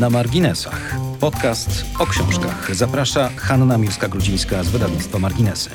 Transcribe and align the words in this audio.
Na 0.00 0.10
marginesach. 0.10 0.96
Podcast 1.20 1.86
o 1.98 2.06
książkach. 2.06 2.74
Zaprasza 2.74 3.30
Hanna 3.36 3.78
Miłska-Grudzińska 3.78 4.64
z 4.64 4.68
wydawnictwa 4.68 5.18
Marginesy. 5.18 5.70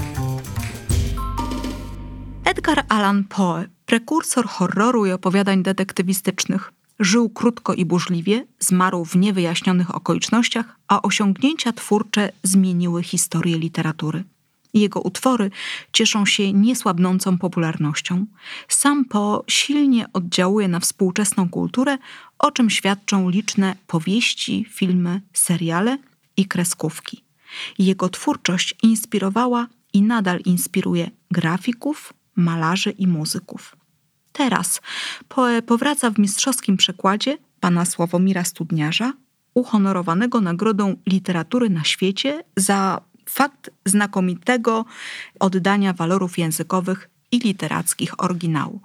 Edgar 2.46 2.84
Allan 2.90 3.24
Poe, 3.24 3.64
prekursor 3.86 4.48
horroru 4.48 5.06
i 5.06 5.12
opowiadań 5.12 5.64
detektywistycznych. 5.64 6.74
Żył 7.00 7.30
krótko 7.30 7.74
i 7.74 7.86
burzliwie, 7.86 8.46
zmarł 8.60 9.06
w 9.06 9.16
niewyjaśnionych 9.16 9.96
okolicznościach, 9.96 10.66
a 10.88 11.02
osiągnięcia 11.02 11.74
twórcze 11.74 12.32
zmieniły 12.44 13.04
historię 13.04 13.58
literatury. 13.58 14.24
Jego 14.74 15.02
utwory 15.02 15.52
cieszą 15.94 16.26
się 16.26 16.54
niesłabnącą 16.54 17.38
popularnością. 17.38 18.26
Sam 18.68 19.06
Po 19.06 19.44
silnie 19.48 20.06
oddziałuje 20.14 20.68
na 20.68 20.80
współczesną 20.80 21.50
kulturę, 21.50 21.98
o 22.42 22.52
czym 22.52 22.70
świadczą 22.70 23.30
liczne 23.30 23.76
powieści, 23.88 24.66
filmy, 24.70 25.22
seriale 25.34 25.98
i 26.38 26.46
kreskówki. 26.46 27.24
Jego 27.80 28.10
twórczość 28.10 28.76
inspirowała 28.84 29.68
i 29.94 30.02
nadal 30.02 30.40
inspiruje 30.46 31.12
grafików, 31.32 32.14
malarzy 32.36 32.92
i 32.92 33.08
muzyków. 33.08 33.76
Teraz 34.32 34.82
Poe 35.28 35.62
powraca 35.62 36.10
w 36.10 36.20
mistrzowskim 36.20 36.78
przekładzie 36.78 37.38
pana 37.60 37.86
Sławomira 37.86 38.44
Studniarza, 38.44 39.14
uhonorowanego 39.54 40.42
Nagrodą 40.42 40.96
Literatury 41.06 41.70
na 41.70 41.84
świecie 41.84 42.44
za 42.58 43.02
fakt 43.30 43.70
znakomitego 43.86 44.86
oddania 45.40 45.94
walorów 45.94 46.38
językowych 46.38 47.10
i 47.32 47.40
literackich 47.40 48.24
oryginału. 48.24 48.82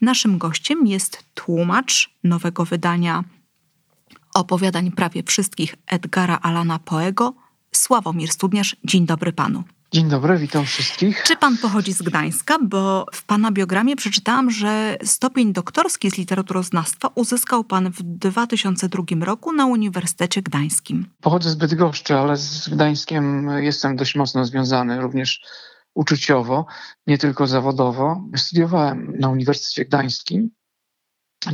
Naszym 0.00 0.38
gościem 0.38 0.86
jest 0.86 1.24
tłumacz 1.34 2.10
nowego 2.24 2.64
wydania 2.64 3.24
opowiadań 4.34 4.90
prawie 4.92 5.22
wszystkich 5.22 5.74
Edgara 5.86 6.38
Alana 6.42 6.78
Poego, 6.78 7.34
Sławomir 7.72 8.30
Studniarz. 8.30 8.76
Dzień 8.84 9.06
dobry 9.06 9.32
panu. 9.32 9.64
Dzień 9.92 10.08
dobry, 10.08 10.38
witam 10.38 10.64
wszystkich. 10.64 11.22
Czy 11.22 11.36
pan 11.36 11.58
pochodzi 11.58 11.92
z 11.92 12.02
Gdańska? 12.02 12.58
Bo 12.62 13.06
w 13.12 13.24
pana 13.24 13.52
biogramie 13.52 13.96
przeczytałam, 13.96 14.50
że 14.50 14.96
stopień 15.04 15.52
doktorski 15.52 16.10
z 16.10 16.18
literaturoznawstwa 16.18 17.08
uzyskał 17.14 17.64
pan 17.64 17.90
w 17.90 18.02
2002 18.02 19.04
roku 19.20 19.52
na 19.52 19.66
Uniwersytecie 19.66 20.42
Gdańskim. 20.42 21.06
Pochodzę 21.20 21.50
z 21.50 21.54
Bydgoszczy, 21.54 22.14
ale 22.14 22.36
z 22.36 22.68
Gdańskiem 22.68 23.50
jestem 23.58 23.96
dość 23.96 24.14
mocno 24.14 24.44
związany, 24.44 25.00
również 25.00 25.40
uczuciowo, 25.96 26.66
nie 27.06 27.18
tylko 27.18 27.46
zawodowo. 27.46 28.28
Studiowałem 28.36 29.12
na 29.18 29.28
Uniwersytecie 29.28 29.84
Gdańskim. 29.84 30.50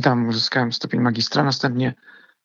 Tam 0.01 0.27
uzyskałem 0.27 0.73
stopień 0.73 1.01
magistra, 1.01 1.43
następnie 1.43 1.93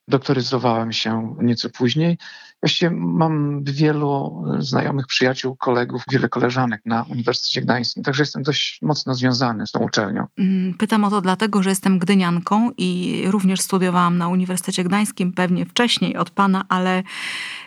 doktoryzowałem 0.08 0.92
się 0.92 1.36
nieco 1.40 1.70
później. 1.70 2.18
Właściwie 2.62 2.90
mam 2.90 3.64
wielu 3.64 4.44
znajomych, 4.58 5.06
przyjaciół, 5.06 5.56
kolegów, 5.56 6.02
wiele 6.10 6.28
koleżanek 6.28 6.82
na 6.84 7.02
Uniwersytecie 7.02 7.62
Gdańskim, 7.62 8.02
także 8.02 8.22
jestem 8.22 8.42
dość 8.42 8.78
mocno 8.82 9.14
związany 9.14 9.66
z 9.66 9.70
tą 9.70 9.80
uczelnią. 9.80 10.26
Mm, 10.38 10.74
pytam 10.74 11.04
o 11.04 11.10
to 11.10 11.20
dlatego, 11.20 11.62
że 11.62 11.70
jestem 11.70 11.98
gdynianką 11.98 12.70
i 12.78 13.22
również 13.26 13.60
studiowałam 13.60 14.18
na 14.18 14.28
Uniwersytecie 14.28 14.84
Gdańskim, 14.84 15.32
pewnie 15.32 15.66
wcześniej 15.66 16.16
od 16.16 16.30
pana, 16.30 16.64
ale 16.68 17.02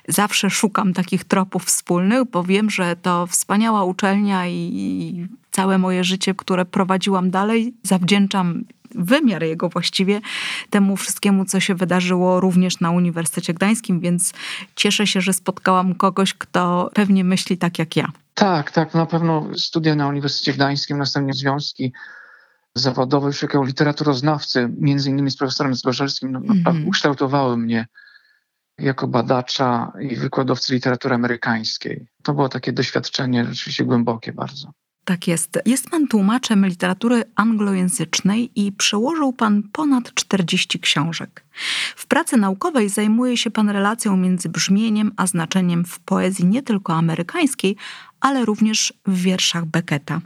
zawsze 0.08 0.50
szukam 0.50 0.94
takich 0.94 1.24
tropów 1.24 1.66
wspólnych, 1.66 2.30
bo 2.32 2.44
wiem, 2.44 2.70
że 2.70 2.96
to 2.96 3.28
wspaniała 3.28 3.84
uczelnia 3.84 4.48
i 4.48 5.28
całe 5.52 5.78
moje 5.78 6.04
życie, 6.04 6.36
które 6.36 6.66
prowadziłam 6.66 7.32
dalej, 7.32 7.74
zawdzięczam 7.84 8.64
wymiar 8.96 9.44
jego 9.44 9.70
właściwie 9.70 10.22
temu 10.70 10.98
wszystkiemu, 10.98 11.46
co 11.46 11.60
się 11.60 11.76
wydarzyło 11.76 12.40
również 12.40 12.80
na 12.80 12.92
Uniwersytecie 12.92 13.54
Gdańskim, 13.54 14.00
więc 14.00 14.34
cieszę 14.76 15.08
się, 15.08 15.22
że 15.22 15.34
spotkałam 15.34 15.96
kogoś, 15.96 16.34
kto 16.34 16.92
pewnie 16.94 17.24
myśli 17.24 17.58
tak 17.58 17.80
jak 17.80 17.96
ja. 17.96 18.12
Tak, 18.34 18.72
tak, 18.72 18.94
na 18.94 19.06
pewno 19.06 19.48
studia 19.58 19.96
na 19.96 20.08
Uniwersytecie 20.08 20.54
Gdańskim, 20.54 20.98
następnie 20.98 21.34
związki 21.34 21.94
zawodowe 22.76 23.28
już 23.28 23.42
jako 23.42 23.64
literaturoznawcy, 23.64 24.70
między 24.78 25.10
innymi 25.10 25.32
z 25.32 25.38
profesorem 25.38 25.76
Zgorzelskim, 25.76 26.32
no, 26.32 26.40
mm-hmm. 26.40 26.88
ukształtowały 26.88 27.58
mnie 27.58 27.88
jako 28.78 29.08
badacza 29.08 29.92
i 30.00 30.16
wykładowcy 30.16 30.74
literatury 30.74 31.16
amerykańskiej. 31.16 32.08
To 32.24 32.34
było 32.34 32.50
takie 32.50 32.74
doświadczenie 32.74 33.46
rzeczywiście 33.46 33.86
głębokie 33.86 34.34
bardzo. 34.34 34.72
Tak 35.06 35.28
jest. 35.28 35.60
Jest 35.66 35.90
pan 35.90 36.08
tłumaczem 36.08 36.66
literatury 36.66 37.24
anglojęzycznej 37.36 38.52
i 38.56 38.72
przełożył 38.72 39.34
pan 39.34 39.64
ponad 39.72 40.14
40 40.14 40.80
książek. 40.80 41.44
W 41.96 42.08
pracy 42.08 42.38
naukowej 42.38 42.90
zajmuje 42.90 43.38
się 43.38 43.52
pan 43.52 43.70
relacją 43.70 44.18
między 44.18 44.50
brzmieniem 44.50 45.12
a 45.18 45.28
znaczeniem 45.28 45.86
w 45.86 46.00
poezji 46.00 46.46
nie 46.46 46.64
tylko 46.64 46.94
amerykańskiej, 46.94 47.76
ale 48.20 48.46
również 48.46 48.94
w 49.08 49.22
wierszach 49.22 49.66
Becketa. 49.66 50.22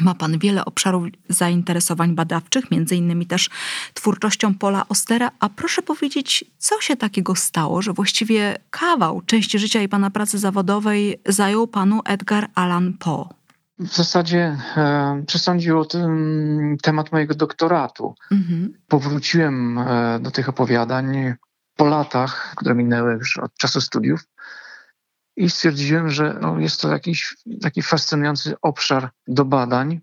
Ma 0.00 0.14
pan 0.14 0.38
wiele 0.38 0.64
obszarów 0.64 1.04
zainteresowań 1.28 2.14
badawczych, 2.14 2.70
między 2.70 2.96
innymi 2.96 3.26
też 3.26 3.50
twórczością 3.94 4.54
Pola 4.54 4.88
Ostera. 4.88 5.30
A 5.40 5.48
proszę 5.48 5.82
powiedzieć, 5.82 6.44
co 6.58 6.80
się 6.80 6.96
takiego 6.96 7.34
stało, 7.34 7.82
że 7.82 7.92
właściwie 7.92 8.58
kawał 8.70 9.22
części 9.26 9.58
życia 9.58 9.82
i 9.82 9.88
pana 9.88 10.10
pracy 10.10 10.38
zawodowej 10.38 11.20
zajął 11.26 11.66
panu 11.66 12.00
Edgar 12.04 12.50
Allan 12.54 12.92
Poe? 12.92 13.39
W 13.80 13.96
zasadzie 13.96 14.58
e, 14.76 15.22
przesądził 15.26 15.80
o 15.80 15.84
tym 15.84 16.76
temat 16.82 17.12
mojego 17.12 17.34
doktoratu. 17.34 18.14
Mhm. 18.30 18.72
Powróciłem 18.88 19.78
e, 19.78 20.18
do 20.20 20.30
tych 20.30 20.48
opowiadań 20.48 21.34
po 21.76 21.84
latach, 21.84 22.54
które 22.56 22.74
minęły 22.74 23.12
już 23.12 23.38
od 23.38 23.54
czasu 23.54 23.80
studiów 23.80 24.20
i 25.36 25.50
stwierdziłem, 25.50 26.10
że 26.10 26.38
no, 26.40 26.58
jest 26.58 26.80
to 26.80 26.88
jakiś 26.92 27.36
taki 27.62 27.82
fascynujący 27.82 28.54
obszar 28.62 29.10
do 29.26 29.44
badań. 29.44 30.00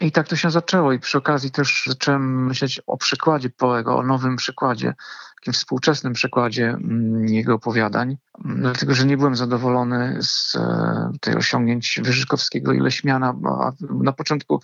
I 0.00 0.12
tak 0.12 0.28
to 0.28 0.36
się 0.36 0.50
zaczęło 0.50 0.92
i 0.92 0.98
przy 0.98 1.18
okazji 1.18 1.50
też 1.50 1.82
zacząłem 1.86 2.46
myśleć 2.46 2.80
o 2.86 2.96
przykładzie 2.96 3.50
Poego, 3.50 3.98
o 3.98 4.02
nowym 4.02 4.36
przykładzie, 4.36 4.94
takim 5.46 5.52
współczesnym 5.52 6.12
przykładzie 6.12 6.68
mm, 6.68 7.28
jego 7.28 7.54
opowiadań, 7.54 8.16
dlatego 8.44 8.94
że 8.94 9.06
nie 9.06 9.16
byłem 9.16 9.36
zadowolony 9.36 10.18
z 10.20 10.56
e, 10.56 11.10
tej 11.20 11.36
osiągnięć 11.36 12.00
Wyżykowskiego 12.04 12.72
i 12.72 12.80
Leśmiana, 12.80 13.34
na 13.90 14.12
początku 14.12 14.60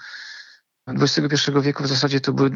XXI 0.88 1.50
wieku 1.60 1.82
w 1.82 1.87
zasadzie 1.87 2.21
to 2.21 2.32
były 2.32 2.50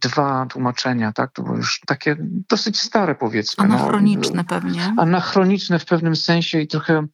dwa 0.00 0.46
tłumaczenia, 0.46 1.12
tak? 1.12 1.32
To 1.32 1.42
były 1.42 1.56
już 1.56 1.80
takie 1.86 2.16
dosyć 2.48 2.80
stare 2.80 3.14
powiedzmy. 3.14 3.68
No. 3.68 3.74
Anachroniczne 3.74 4.36
no, 4.36 4.44
pewnie. 4.44 4.94
Anachroniczne 4.98 5.78
w 5.78 5.84
pewnym 5.84 6.16
sensie 6.16 6.60
i 6.60 6.68
trochę 6.68 7.06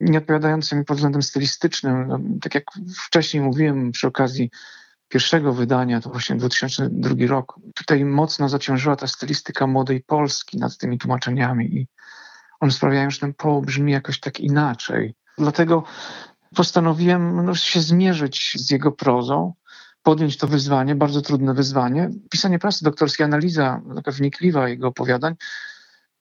nie 0.00 0.18
odpowiadające 0.18 0.76
mi 0.76 0.84
pod 0.84 0.96
względem 0.96 1.22
stylistycznym. 1.22 2.08
No, 2.08 2.20
tak 2.42 2.54
jak 2.54 2.64
wcześniej 2.96 3.42
mówiłem 3.42 3.92
przy 3.92 4.06
okazji 4.06 4.50
pierwszego 5.08 5.52
wydania, 5.52 6.00
to 6.00 6.10
właśnie 6.10 6.36
2002 6.36 7.26
rok, 7.26 7.60
tutaj 7.74 8.04
mocno 8.04 8.48
zaciążyła 8.48 8.96
ta 8.96 9.06
stylistyka 9.06 9.66
młodej 9.66 10.00
Polski 10.00 10.58
nad 10.58 10.76
tymi 10.76 10.98
tłumaczeniami 10.98 11.76
i 11.76 11.88
one 12.60 12.72
sprawiają, 12.72 13.10
że 13.10 13.18
ten 13.18 13.34
poł 13.34 13.62
brzmi 13.62 13.92
jakoś 13.92 14.20
tak 14.20 14.40
inaczej. 14.40 15.14
Dlatego 15.38 15.82
postanowiłem 16.56 17.44
no, 17.44 17.54
się 17.54 17.80
zmierzyć 17.80 18.52
z 18.54 18.70
jego 18.70 18.92
prozą, 18.92 19.54
podjąć 20.02 20.36
to 20.36 20.46
wyzwanie, 20.46 20.94
bardzo 20.94 21.22
trudne 21.22 21.54
wyzwanie. 21.54 22.10
Pisanie 22.30 22.58
pracy 22.58 22.84
doktorskiej, 22.84 23.24
analiza 23.24 23.82
taka 23.94 24.10
wnikliwa 24.10 24.68
jego 24.68 24.88
opowiadań, 24.88 25.34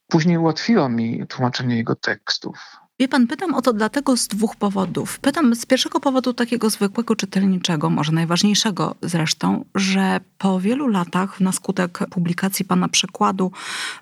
później 0.08 0.38
ułatwiła 0.38 0.90
mi 0.90 1.28
tłumaczenie 1.28 1.76
jego 1.76 1.96
tekstów. 1.96 2.78
Wie 3.00 3.08
pan, 3.08 3.28
pytam 3.28 3.54
o 3.54 3.62
to 3.62 3.74
dlatego 3.74 4.18
z 4.18 4.28
dwóch 4.28 4.56
powodów. 4.56 5.20
Pytam 5.20 5.56
z 5.56 5.66
pierwszego 5.66 6.00
powodu 6.00 6.34
takiego 6.34 6.70
zwykłego 6.70 7.16
czytelniczego, 7.16 7.90
może 7.90 8.12
najważniejszego 8.12 8.96
zresztą, 9.02 9.66
że 9.76 10.20
po 10.38 10.60
wielu 10.60 10.88
latach 10.88 11.40
na 11.40 11.52
skutek 11.52 12.00
publikacji 12.10 12.66
pana 12.66 12.90
przekładu 12.90 13.52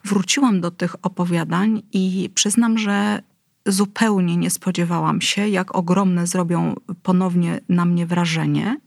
wróciłam 0.04 0.62
do 0.62 0.72
tych 0.72 0.96
opowiadań 1.02 1.82
i 1.94 2.30
przyznam, 2.36 2.78
że 2.78 3.22
zupełnie 3.66 4.38
nie 4.38 4.50
spodziewałam 4.50 5.22
się, 5.22 5.48
jak 5.48 5.76
ogromne 5.76 6.28
zrobią 6.28 6.76
ponownie 7.04 7.60
na 7.70 7.86
mnie 7.86 8.06
wrażenie 8.06 8.78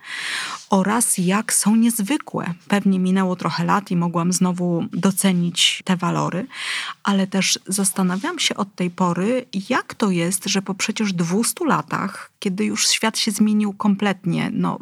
oraz 0.70 1.19
jak 1.19 1.53
są 1.53 1.76
niezwykłe. 1.76 2.55
Pewnie 2.69 2.99
minęło 2.99 3.37
trochę 3.37 3.65
lat 3.65 3.91
i 3.91 3.97
mogłam 3.97 4.32
znowu 4.32 4.85
docenić 4.93 5.82
te 5.85 5.97
walory, 5.97 6.47
ale 7.03 7.26
też 7.26 7.59
zastanawiam 7.67 8.38
się 8.38 8.55
od 8.55 8.75
tej 8.75 8.91
pory, 8.91 9.47
jak 9.69 9.94
to 9.94 10.11
jest, 10.11 10.44
że 10.44 10.62
po 10.62 10.75
przecież 10.75 11.12
200 11.12 11.65
latach, 11.65 12.32
kiedy 12.38 12.65
już 12.65 12.88
świat 12.88 13.19
się 13.19 13.31
zmienił 13.31 13.73
kompletnie, 13.73 14.50
no 14.53 14.79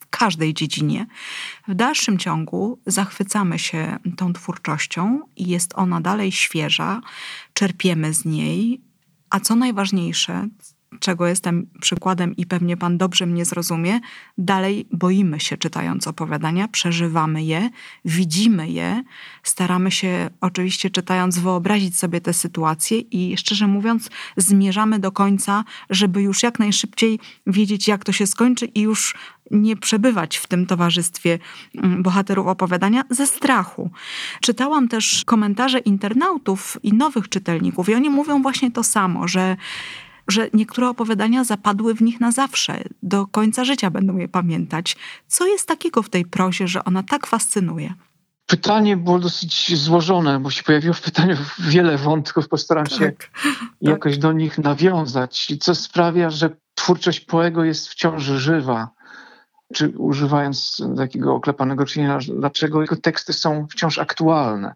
w 0.00 0.06
każdej 0.10 0.54
dziedzinie, 0.54 1.06
w 1.68 1.74
dalszym 1.74 2.18
ciągu 2.18 2.78
zachwycamy 2.86 3.58
się 3.58 3.98
tą 4.16 4.32
twórczością 4.32 5.20
i 5.36 5.48
jest 5.48 5.72
ona 5.76 6.00
dalej 6.00 6.32
świeża, 6.32 7.00
czerpiemy 7.52 8.14
z 8.14 8.24
niej, 8.24 8.80
a 9.30 9.40
co 9.40 9.56
najważniejsze, 9.56 10.48
czego 11.00 11.26
jestem 11.26 11.66
przykładem 11.80 12.36
i 12.36 12.46
pewnie 12.46 12.76
pan 12.76 12.98
dobrze 12.98 13.26
mnie 13.26 13.44
zrozumie, 13.44 14.00
dalej 14.38 14.86
boimy 14.92 15.40
się 15.40 15.56
czytając 15.56 16.06
opowiadania, 16.06 16.68
przeżywamy 16.68 17.44
je, 17.44 17.70
widzimy 18.04 18.70
je, 18.70 19.02
staramy 19.42 19.90
się 19.90 20.30
oczywiście 20.40 20.90
czytając 20.90 21.38
wyobrazić 21.38 21.98
sobie 21.98 22.20
te 22.20 22.32
sytuacje 22.32 22.98
i 22.98 23.36
szczerze 23.36 23.66
mówiąc 23.66 24.10
zmierzamy 24.36 24.98
do 24.98 25.12
końca, 25.12 25.64
żeby 25.90 26.22
już 26.22 26.42
jak 26.42 26.58
najszybciej 26.58 27.18
wiedzieć 27.46 27.88
jak 27.88 28.04
to 28.04 28.12
się 28.12 28.26
skończy 28.26 28.66
i 28.66 28.80
już 28.80 29.14
nie 29.50 29.76
przebywać 29.76 30.36
w 30.36 30.46
tym 30.46 30.66
towarzystwie 30.66 31.38
mm, 31.74 32.02
bohaterów 32.02 32.46
opowiadania 32.46 33.04
ze 33.10 33.26
strachu. 33.26 33.90
Czytałam 34.40 34.88
też 34.88 35.24
komentarze 35.24 35.78
internautów 35.78 36.76
i 36.82 36.92
nowych 36.92 37.28
czytelników 37.28 37.88
i 37.88 37.94
oni 37.94 38.10
mówią 38.10 38.42
właśnie 38.42 38.70
to 38.70 38.84
samo, 38.84 39.28
że 39.28 39.56
że 40.30 40.48
niektóre 40.54 40.88
opowiadania 40.88 41.44
zapadły 41.44 41.94
w 41.94 42.02
nich 42.02 42.20
na 42.20 42.32
zawsze, 42.32 42.84
do 43.02 43.26
końca 43.26 43.64
życia 43.64 43.90
będą 43.90 44.16
je 44.16 44.28
pamiętać. 44.28 44.96
Co 45.28 45.46
jest 45.46 45.68
takiego 45.68 46.02
w 46.02 46.08
tej 46.08 46.24
prozie, 46.24 46.68
że 46.68 46.84
ona 46.84 47.02
tak 47.02 47.26
fascynuje? 47.26 47.94
Pytanie 48.46 48.96
było 48.96 49.18
dosyć 49.18 49.78
złożone, 49.78 50.40
bo 50.40 50.50
się 50.50 50.62
pojawiło 50.62 50.94
w 50.94 51.00
pytaniu 51.00 51.36
wiele 51.58 51.98
wątków. 51.98 52.48
Postaram 52.48 52.86
tak, 52.86 52.98
się 52.98 53.12
tak. 53.12 53.30
jakoś 53.80 54.18
do 54.18 54.32
nich 54.32 54.58
nawiązać, 54.58 55.52
co 55.60 55.74
sprawia, 55.74 56.30
że 56.30 56.50
twórczość 56.74 57.20
Poego 57.20 57.64
jest 57.64 57.88
wciąż 57.88 58.22
żywa 58.22 58.88
czy 59.74 59.88
używając 59.88 60.82
takiego 60.96 61.34
oklepanego 61.34 61.86
czynienia, 61.86 62.18
dlaczego 62.36 62.80
jego 62.80 62.96
teksty 62.96 63.32
są 63.32 63.66
wciąż 63.70 63.98
aktualne. 63.98 64.74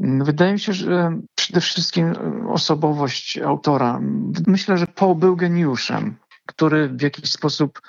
Wydaje 0.00 0.52
mi 0.52 0.60
się, 0.60 0.72
że 0.72 1.18
przede 1.34 1.60
wszystkim 1.60 2.14
osobowość 2.48 3.38
autora. 3.38 4.00
Myślę, 4.46 4.78
że 4.78 4.86
Poe 4.86 5.14
był 5.14 5.36
geniuszem, 5.36 6.16
który 6.46 6.88
w 6.88 7.02
jakiś 7.02 7.32
sposób 7.32 7.80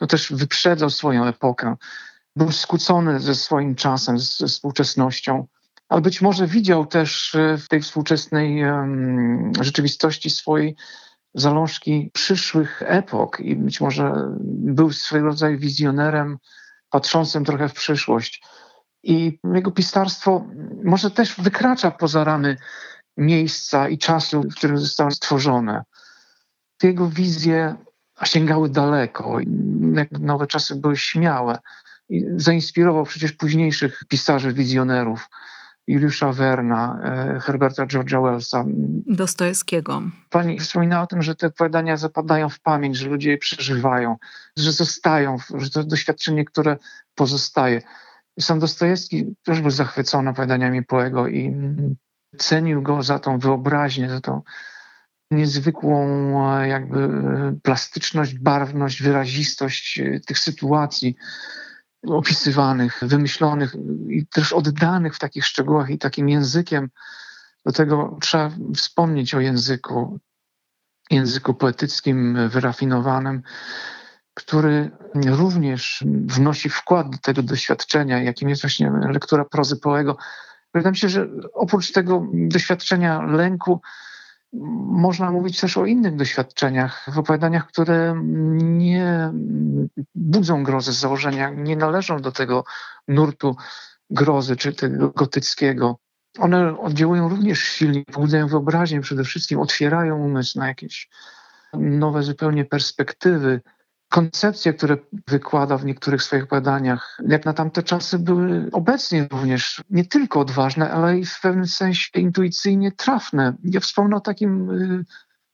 no 0.00 0.06
też 0.06 0.32
wyprzedzał 0.32 0.90
swoją 0.90 1.24
epokę. 1.24 1.76
Był 2.36 2.52
skłócony 2.52 3.20
ze 3.20 3.34
swoim 3.34 3.74
czasem, 3.74 4.18
ze 4.18 4.46
współczesnością, 4.46 5.46
ale 5.88 6.00
być 6.00 6.22
może 6.22 6.46
widział 6.46 6.86
też 6.86 7.36
w 7.58 7.68
tej 7.68 7.82
współczesnej 7.82 8.64
um, 8.64 9.52
rzeczywistości 9.60 10.30
swojej 10.30 10.76
zalążki 11.34 12.10
przyszłych 12.12 12.82
epok 12.86 13.40
i 13.40 13.56
być 13.56 13.80
może 13.80 14.12
był 14.44 14.92
swego 14.92 15.26
rodzaju 15.26 15.58
wizjonerem 15.58 16.38
patrzącym 16.90 17.44
trochę 17.44 17.68
w 17.68 17.72
przyszłość. 17.72 18.42
I 19.02 19.38
jego 19.54 19.70
pisarstwo 19.70 20.46
może 20.84 21.10
też 21.10 21.40
wykracza 21.40 21.90
poza 21.90 22.24
ramy 22.24 22.56
miejsca 23.16 23.88
i 23.88 23.98
czasu, 23.98 24.42
w 24.42 24.54
którym 24.54 24.78
zostało 24.78 25.10
stworzone. 25.10 25.82
Te 26.78 26.86
jego 26.86 27.08
wizje 27.08 27.74
sięgały 28.24 28.68
daleko, 28.68 29.38
nowe 30.20 30.46
czasy 30.46 30.76
były 30.76 30.96
śmiałe. 30.96 31.58
I 32.08 32.24
zainspirował 32.36 33.04
przecież 33.04 33.32
późniejszych 33.32 34.02
pisarzy, 34.08 34.52
wizjonerów. 34.52 35.28
Juliusza 35.86 36.32
Werna, 36.32 37.00
e, 37.04 37.40
Herberta 37.40 37.86
George'a 37.86 38.22
Wellsa. 38.22 38.64
Dostojewskiego. 39.06 40.02
Pani 40.30 40.60
wspomina 40.60 41.02
o 41.02 41.06
tym, 41.06 41.22
że 41.22 41.34
te 41.34 41.46
opowiadania 41.46 41.96
zapadają 41.96 42.48
w 42.48 42.60
pamięć, 42.60 42.96
że 42.96 43.08
ludzie 43.08 43.30
je 43.30 43.38
przeżywają, 43.38 44.16
że 44.56 44.72
zostają, 44.72 45.36
że 45.54 45.70
to 45.70 45.84
doświadczenie, 45.84 46.44
które 46.44 46.76
pozostaje. 47.14 47.82
Sam 48.40 48.58
Dostojewski 48.58 49.36
też 49.44 49.60
był 49.60 49.70
zachwycony 49.70 50.30
opowiadaniami 50.30 50.82
Poego 50.82 51.28
i 51.28 51.56
cenił 52.38 52.82
go 52.82 53.02
za 53.02 53.18
tą 53.18 53.38
wyobraźnię, 53.38 54.08
za 54.08 54.20
tą 54.20 54.42
niezwykłą 55.30 56.06
e, 56.60 56.68
jakby 56.68 56.98
e, 56.98 57.54
plastyczność, 57.62 58.38
barwność, 58.38 59.02
wyrazistość 59.02 60.00
tych 60.26 60.38
sytuacji 60.38 61.16
opisywanych, 62.06 63.00
wymyślonych 63.02 63.74
i 64.08 64.26
też 64.26 64.52
oddanych 64.52 65.16
w 65.16 65.18
takich 65.18 65.46
szczegółach 65.46 65.90
i 65.90 65.98
takim 65.98 66.28
językiem. 66.28 66.90
Do 67.66 67.72
tego 67.72 68.18
trzeba 68.20 68.50
wspomnieć 68.76 69.34
o 69.34 69.40
języku, 69.40 70.18
języku 71.10 71.54
poetyckim, 71.54 72.48
wyrafinowanym, 72.48 73.42
który 74.34 74.90
również 75.26 76.04
wnosi 76.06 76.68
wkład 76.68 77.10
do 77.10 77.18
tego 77.18 77.42
doświadczenia, 77.42 78.22
jakim 78.22 78.48
jest 78.48 78.62
właśnie 78.62 78.92
lektura 79.10 79.44
prozy 79.44 79.76
Poego. 79.76 80.16
Wydaje 80.74 80.90
mi 80.90 80.96
się, 80.96 81.08
że 81.08 81.28
oprócz 81.54 81.92
tego 81.92 82.26
doświadczenia 82.32 83.22
lęku, 83.22 83.80
można 84.86 85.30
mówić 85.30 85.60
też 85.60 85.76
o 85.76 85.86
innych 85.86 86.16
doświadczeniach, 86.16 87.06
w 87.12 87.18
opowiadaniach, 87.18 87.66
które 87.66 88.22
nie 88.62 89.32
budzą 90.14 90.64
grozy 90.64 90.92
z 90.92 90.98
założenia, 90.98 91.50
nie 91.50 91.76
należą 91.76 92.20
do 92.20 92.32
tego 92.32 92.64
nurtu 93.08 93.56
grozy 94.10 94.56
czy 94.56 94.72
tego 94.72 95.08
gotyckiego. 95.08 95.98
One 96.38 96.78
oddziałują 96.78 97.28
również 97.28 97.58
silnie, 97.58 98.04
pobudzają 98.04 98.46
wyobraźnię 98.46 99.00
przede 99.00 99.24
wszystkim, 99.24 99.60
otwierają 99.60 100.16
umysł 100.16 100.58
na 100.58 100.68
jakieś 100.68 101.08
nowe 101.72 102.22
zupełnie 102.22 102.64
perspektywy 102.64 103.60
koncepcje, 104.12 104.72
które 104.72 104.96
wykłada 105.28 105.76
w 105.78 105.84
niektórych 105.84 106.22
swoich 106.22 106.46
badaniach, 106.46 107.18
jak 107.28 107.44
na 107.44 107.52
tamte 107.52 107.82
czasy 107.82 108.18
były 108.18 108.68
obecnie 108.72 109.28
również 109.30 109.82
nie 109.90 110.04
tylko 110.04 110.40
odważne, 110.40 110.90
ale 110.90 111.18
i 111.18 111.24
w 111.24 111.40
pewnym 111.40 111.66
sensie 111.66 112.08
intuicyjnie 112.14 112.92
trafne. 112.92 113.56
Ja 113.64 113.80
wspomnę 113.80 114.16
o 114.16 114.20
takim 114.20 114.70
y, 114.70 115.04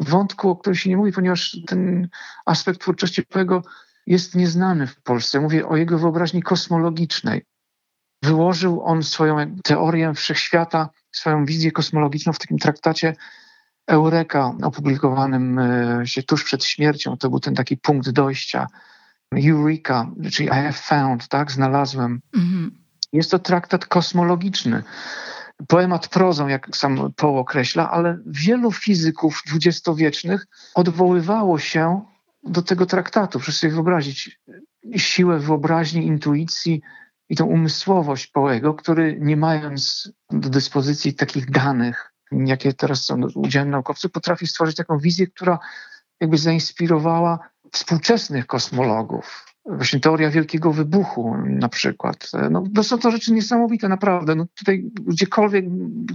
wątku, 0.00 0.50
o 0.50 0.56
którym 0.56 0.76
się 0.76 0.90
nie 0.90 0.96
mówi, 0.96 1.12
ponieważ 1.12 1.56
ten 1.66 2.08
aspekt 2.46 2.80
twórczości 2.80 3.22
Poego 3.22 3.62
jest 4.06 4.34
nieznany 4.34 4.86
w 4.86 5.02
Polsce. 5.02 5.40
Mówię 5.40 5.68
o 5.68 5.76
jego 5.76 5.98
wyobraźni 5.98 6.42
kosmologicznej. 6.42 7.44
Wyłożył 8.22 8.82
on 8.82 9.02
swoją 9.02 9.56
teorię 9.64 10.14
wszechświata, 10.14 10.88
swoją 11.12 11.44
wizję 11.44 11.72
kosmologiczną 11.72 12.32
w 12.32 12.38
takim 12.38 12.58
traktacie 12.58 13.14
Eureka 13.88 14.54
opublikowanym 14.62 15.58
e, 15.58 16.02
się 16.06 16.22
tuż 16.22 16.44
przed 16.44 16.64
śmiercią, 16.64 17.16
to 17.16 17.30
był 17.30 17.40
ten 17.40 17.54
taki 17.54 17.76
punkt 17.76 18.10
dojścia. 18.10 18.66
Eureka, 19.32 20.10
czyli 20.32 20.48
I 20.48 20.52
have 20.52 20.72
found, 20.72 21.28
tak, 21.28 21.52
znalazłem. 21.52 22.20
Mm-hmm. 22.36 22.70
Jest 23.12 23.30
to 23.30 23.38
traktat 23.38 23.86
kosmologiczny. 23.86 24.82
Poemat 25.68 26.08
prozą, 26.08 26.48
jak 26.48 26.76
sam 26.76 27.12
Poe 27.16 27.38
określa, 27.38 27.90
ale 27.90 28.18
wielu 28.26 28.72
fizyków 28.72 29.42
dwudziestowiecznych 29.46 30.46
odwoływało 30.74 31.58
się 31.58 32.00
do 32.44 32.62
tego 32.62 32.86
traktatu. 32.86 33.38
Proszę 33.38 33.52
sobie 33.52 33.72
wyobrazić 33.72 34.40
siłę 34.96 35.38
wyobraźni, 35.38 36.06
intuicji 36.06 36.80
i 37.28 37.36
tą 37.36 37.46
umysłowość 37.46 38.26
Poego, 38.26 38.74
który 38.74 39.18
nie 39.20 39.36
mając 39.36 40.12
do 40.30 40.48
dyspozycji 40.48 41.14
takich 41.14 41.50
danych, 41.50 42.07
jakie 42.32 42.72
teraz 42.72 43.04
są 43.04 43.20
udziałem 43.34 43.70
naukowców, 43.70 44.12
potrafi 44.12 44.46
stworzyć 44.46 44.76
taką 44.76 44.98
wizję, 44.98 45.26
która 45.26 45.58
jakby 46.20 46.38
zainspirowała 46.38 47.38
współczesnych 47.72 48.46
kosmologów. 48.46 49.44
Właśnie 49.66 50.00
teoria 50.00 50.30
wielkiego 50.30 50.72
wybuchu 50.72 51.36
na 51.44 51.68
przykład. 51.68 52.30
No, 52.50 52.64
to 52.74 52.84
są 52.84 52.98
to 52.98 53.10
rzeczy 53.10 53.32
niesamowite, 53.32 53.88
naprawdę. 53.88 54.34
No, 54.34 54.46
tutaj 54.54 54.90
gdziekolwiek, 55.06 55.64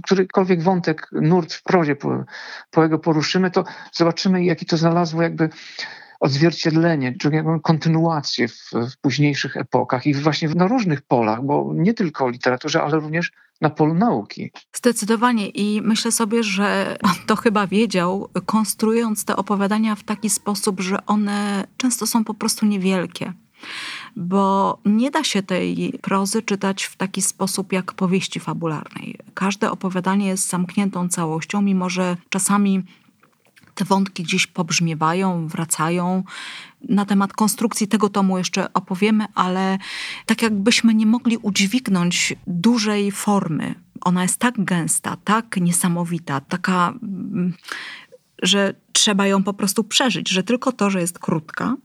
którykolwiek 0.02 0.62
wątek, 0.62 1.08
nurt 1.12 1.52
w 1.52 1.62
prozie 1.62 1.96
po, 1.96 2.24
po 2.70 2.82
jego 2.82 2.98
poruszymy, 2.98 3.50
to 3.50 3.64
zobaczymy, 3.92 4.44
jaki 4.44 4.66
to 4.66 4.76
znalazło 4.76 5.22
jakby 5.22 5.48
odzwierciedlenie, 6.24 7.14
jakby 7.32 7.60
kontynuację 7.60 8.48
w, 8.48 8.70
w, 8.72 8.96
późniejszych 9.00 9.56
epokach 9.56 10.06
i 10.06 10.14
właśnie 10.14 10.48
na 10.48 10.66
różnych 10.66 11.02
polach, 11.02 11.42
bo 11.42 11.70
nie 11.74 11.94
tylko 11.94 12.28
literaturze, 12.28 12.82
ale 12.82 13.00
również 13.00 13.32
na 13.60 13.70
polu 13.70 13.94
nauki. 13.94 14.50
Zdecydowanie 14.72 15.48
i 15.48 15.82
myślę 15.82 16.12
sobie, 16.12 16.42
że 16.42 16.96
on 17.02 17.14
to 17.26 17.36
chyba 17.36 17.66
wiedział, 17.66 18.28
konstruując 18.46 19.24
te 19.24 19.36
opowiadania 19.36 19.94
w 19.94 20.02
taki 20.02 20.30
sposób, 20.30 20.80
że 20.80 21.06
one 21.06 21.66
często 21.76 22.06
są 22.06 22.24
po 22.24 22.34
prostu 22.34 22.66
niewielkie 22.66 23.32
bo 24.16 24.78
nie 24.84 25.10
da 25.10 25.24
się 25.24 25.42
tej 25.42 25.94
prozy 26.02 26.42
czytać 26.42 26.84
w 26.84 26.96
taki 26.96 27.22
sposób 27.22 27.72
jak 27.72 27.92
powieści 27.92 28.40
fabularnej. 28.40 29.18
Każde 29.34 29.70
opowiadanie 29.70 30.26
jest 30.26 30.48
zamkniętą 30.48 31.08
całością, 31.08 31.62
mimo 31.62 31.90
że 31.90 32.16
czasami 32.28 32.82
te 33.74 33.84
wątki 33.84 34.22
gdzieś 34.22 34.46
pobrzmiewają, 34.46 35.48
wracają. 35.48 36.24
Na 36.88 37.04
temat 37.04 37.32
konstrukcji 37.32 37.88
tego 37.88 38.08
tomu 38.08 38.38
jeszcze 38.38 38.72
opowiemy, 38.72 39.24
ale 39.34 39.78
tak 40.26 40.42
jakbyśmy 40.42 40.94
nie 40.94 41.06
mogli 41.06 41.36
udźwignąć 41.36 42.34
dużej 42.46 43.12
formy. 43.12 43.74
Ona 44.00 44.22
jest 44.22 44.38
tak 44.38 44.64
gęsta, 44.64 45.16
tak 45.24 45.56
niesamowita, 45.56 46.40
taka, 46.40 46.94
mm, 47.02 47.54
że 48.42 48.74
trzeba 48.92 49.26
ją 49.26 49.42
po 49.42 49.54
prostu 49.54 49.84
przeżyć, 49.84 50.30
że 50.30 50.42
tylko 50.42 50.72
to, 50.72 50.90
że 50.90 51.00
jest 51.00 51.18
krótka, 51.18 51.76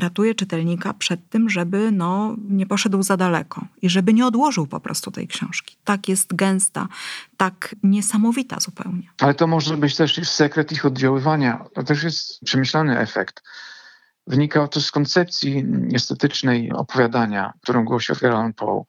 ratuje 0.00 0.34
czytelnika 0.34 0.94
przed 0.94 1.28
tym, 1.28 1.50
żeby 1.50 1.92
no, 1.92 2.36
nie 2.48 2.66
poszedł 2.66 3.02
za 3.02 3.16
daleko 3.16 3.64
i 3.82 3.88
żeby 3.88 4.12
nie 4.12 4.26
odłożył 4.26 4.66
po 4.66 4.80
prostu 4.80 5.10
tej 5.10 5.28
książki. 5.28 5.76
Tak 5.84 6.08
jest 6.08 6.34
gęsta, 6.34 6.88
tak 7.36 7.74
niesamowita 7.82 8.60
zupełnie. 8.60 9.08
Ale 9.20 9.34
to 9.34 9.46
może 9.46 9.76
być 9.76 9.96
też 9.96 10.28
sekret 10.28 10.72
ich 10.72 10.86
oddziaływania. 10.86 11.64
To 11.74 11.82
też 11.82 12.02
jest 12.02 12.40
przemyślany 12.44 12.98
efekt. 12.98 13.42
Wynika 14.26 14.68
to 14.68 14.80
z 14.80 14.90
koncepcji 14.90 15.64
estetycznej 15.94 16.72
opowiadania, 16.72 17.52
którą 17.62 17.84
głosił 17.84 18.14
Allan 18.22 18.52
Poe. 18.52 18.84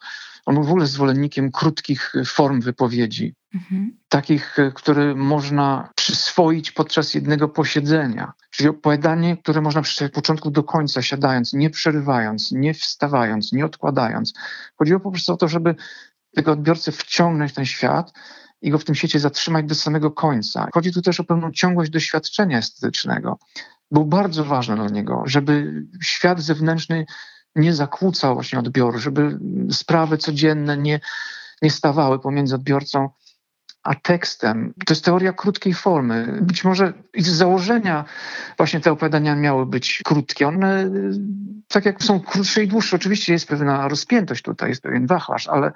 On 0.45 0.55
był 0.55 0.63
w 0.63 0.69
ogóle 0.69 0.87
zwolennikiem 0.87 1.51
krótkich 1.51 2.13
form 2.25 2.61
wypowiedzi, 2.61 3.35
mhm. 3.55 3.97
takich, 4.09 4.57
które 4.73 5.15
można 5.15 5.89
przyswoić 5.95 6.71
podczas 6.71 7.13
jednego 7.13 7.49
posiedzenia. 7.49 8.33
Czyli 8.51 8.69
opowiadanie, 8.69 9.37
które 9.37 9.61
można 9.61 9.81
przeczytać 9.81 10.07
od 10.07 10.15
początku 10.15 10.51
do 10.51 10.63
końca, 10.63 11.01
siadając, 11.01 11.53
nie 11.53 11.69
przerywając, 11.69 12.51
nie 12.51 12.73
wstawając, 12.73 13.53
nie 13.53 13.65
odkładając. 13.65 14.33
Chodziło 14.75 14.99
po 14.99 15.11
prostu 15.11 15.33
o 15.33 15.37
to, 15.37 15.47
żeby 15.47 15.75
tego 16.35 16.51
odbiorcę 16.51 16.91
wciągnąć 16.91 17.51
w 17.51 17.55
ten 17.55 17.65
świat 17.65 18.13
i 18.61 18.71
go 18.71 18.79
w 18.79 18.83
tym 18.83 18.95
świecie 18.95 19.19
zatrzymać 19.19 19.65
do 19.65 19.75
samego 19.75 20.11
końca. 20.11 20.67
Chodzi 20.73 20.93
tu 20.93 21.01
też 21.01 21.19
o 21.19 21.23
pewną 21.23 21.51
ciągłość 21.51 21.91
doświadczenia 21.91 22.57
estetycznego. 22.57 23.39
Był 23.91 24.05
bardzo 24.05 24.45
ważny 24.45 24.75
dla 24.75 24.89
niego, 24.89 25.23
żeby 25.25 25.83
świat 26.03 26.41
zewnętrzny 26.41 27.05
nie 27.55 27.73
zakłócał 27.73 28.33
właśnie 28.33 28.59
odbioru, 28.59 28.99
żeby 28.99 29.39
sprawy 29.71 30.17
codzienne 30.17 30.77
nie, 30.77 30.99
nie 31.61 31.71
stawały 31.71 32.19
pomiędzy 32.19 32.55
odbiorcą 32.55 33.09
a 33.85 33.95
tekstem. 33.95 34.73
To 34.85 34.93
jest 34.93 35.05
teoria 35.05 35.33
krótkiej 35.33 35.73
formy. 35.73 36.39
Być 36.41 36.63
może 36.63 36.93
z 37.17 37.27
założenia 37.27 38.05
właśnie 38.57 38.79
te 38.79 38.91
opowiadania 38.91 39.35
miały 39.35 39.65
być 39.65 40.01
krótkie. 40.05 40.47
One, 40.47 40.89
tak 41.67 41.85
jak 41.85 42.03
są 42.03 42.19
krótsze 42.19 42.63
i 42.63 42.67
dłuższe, 42.67 42.95
oczywiście 42.95 43.33
jest 43.33 43.47
pewna 43.47 43.87
rozpiętość 43.87 44.43
tutaj, 44.43 44.69
jest 44.69 44.81
pewien 44.81 45.07
wachlarz, 45.07 45.47
ale, 45.47 45.71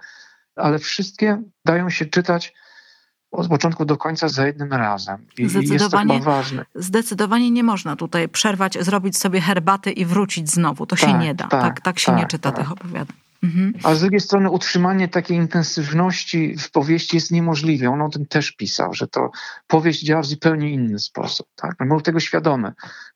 ale 0.55 0.79
wszystkie 0.79 1.41
dają 1.65 1.89
się 1.89 2.05
czytać 2.05 2.53
od 3.31 3.48
początku 3.48 3.86
do 3.86 3.98
końca 3.98 4.29
za 4.29 4.48
jednym 4.48 4.74
razem. 4.74 5.17
I 5.38 5.50
zdecydowanie, 5.50 6.13
jest 6.13 6.25
to 6.25 6.31
ważne. 6.31 6.65
Zdecydowanie 6.75 7.51
nie 7.51 7.63
można 7.63 7.95
tutaj 7.95 8.29
przerwać, 8.29 8.77
zrobić 8.81 9.17
sobie 9.17 9.41
herbaty 9.41 9.91
i 9.91 10.05
wrócić 10.05 10.50
znowu. 10.50 10.86
To 10.86 10.95
tak, 10.95 11.09
się 11.09 11.17
nie 11.17 11.36
da. 11.36 11.48
Tak, 11.48 11.62
tak, 11.62 11.81
tak 11.81 12.00
się 12.00 12.05
tak, 12.05 12.21
nie 12.21 12.27
czyta 12.27 12.51
tak. 12.51 12.59
tych 12.59 12.71
opowiadań. 12.71 13.15
Mhm. 13.43 13.74
A 13.83 13.95
z 13.95 14.00
drugiej 14.00 14.19
strony 14.19 14.50
utrzymanie 14.50 15.07
takiej 15.07 15.38
intensywności 15.38 16.55
w 16.57 16.71
powieści 16.71 17.17
jest 17.17 17.31
niemożliwe. 17.31 17.89
On 17.89 18.01
o 18.01 18.09
tym 18.09 18.25
też 18.25 18.51
pisał, 18.51 18.93
że 18.93 19.07
to 19.07 19.31
powieść 19.67 20.03
działa 20.03 20.21
w 20.21 20.25
zupełnie 20.25 20.71
inny 20.71 21.00
sposób. 21.00 21.48
Tak? 21.55 21.75
Był 21.88 22.01
tego 22.01 22.19
świadomy. 22.19 22.71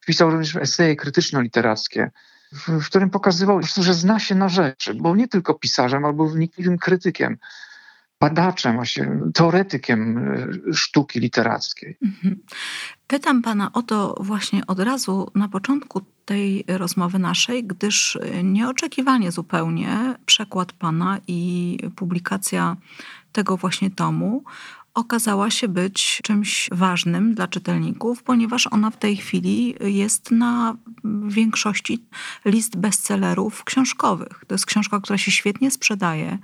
Pisał 0.05 0.29
również 0.29 0.55
eseje 0.55 0.95
krytyczno-literackie, 0.95 2.09
w, 2.53 2.69
w 2.69 2.85
którym 2.85 3.09
pokazywał, 3.09 3.59
że 3.77 3.93
zna 3.93 4.19
się 4.19 4.35
na 4.35 4.49
rzeczy. 4.49 4.93
Był 4.93 5.15
nie 5.15 5.27
tylko 5.27 5.53
pisarzem, 5.53 6.05
ale 6.05 6.13
był 6.13 6.27
wnikliwym 6.27 6.77
krytykiem 6.77 7.37
badaczem, 8.23 8.75
właśnie 8.75 9.11
teoretykiem 9.33 10.17
e, 10.17 10.73
sztuki 10.73 11.19
literackiej. 11.19 11.97
Mhm. 12.03 12.39
Pytam 13.07 13.41
pana 13.41 13.71
o 13.73 13.81
to 13.81 14.15
właśnie 14.19 14.67
od 14.67 14.79
razu 14.79 15.31
na 15.35 15.47
początku 15.47 16.01
tej 16.25 16.63
rozmowy 16.67 17.19
naszej, 17.19 17.63
gdyż 17.63 18.19
nieoczekiwanie 18.43 19.31
zupełnie 19.31 20.15
przekład 20.25 20.71
pana 20.71 21.19
i 21.27 21.77
publikacja 21.95 22.75
tego 23.31 23.57
właśnie 23.57 23.91
tomu 23.91 24.43
okazała 24.93 25.49
się 25.49 25.67
być 25.67 26.21
czymś 26.23 26.69
ważnym 26.71 27.33
dla 27.35 27.47
czytelników, 27.47 28.23
ponieważ 28.23 28.67
ona 28.67 28.89
w 28.89 28.97
tej 28.97 29.17
chwili 29.17 29.75
jest 29.81 30.31
na 30.31 30.75
większości 31.27 32.05
list 32.45 32.77
bestsellerów 32.77 33.63
książkowych. 33.63 34.43
To 34.47 34.55
jest 34.55 34.65
książka, 34.65 34.99
która 34.99 35.17
się 35.17 35.31
świetnie 35.31 35.71
sprzedaje, 35.71 36.37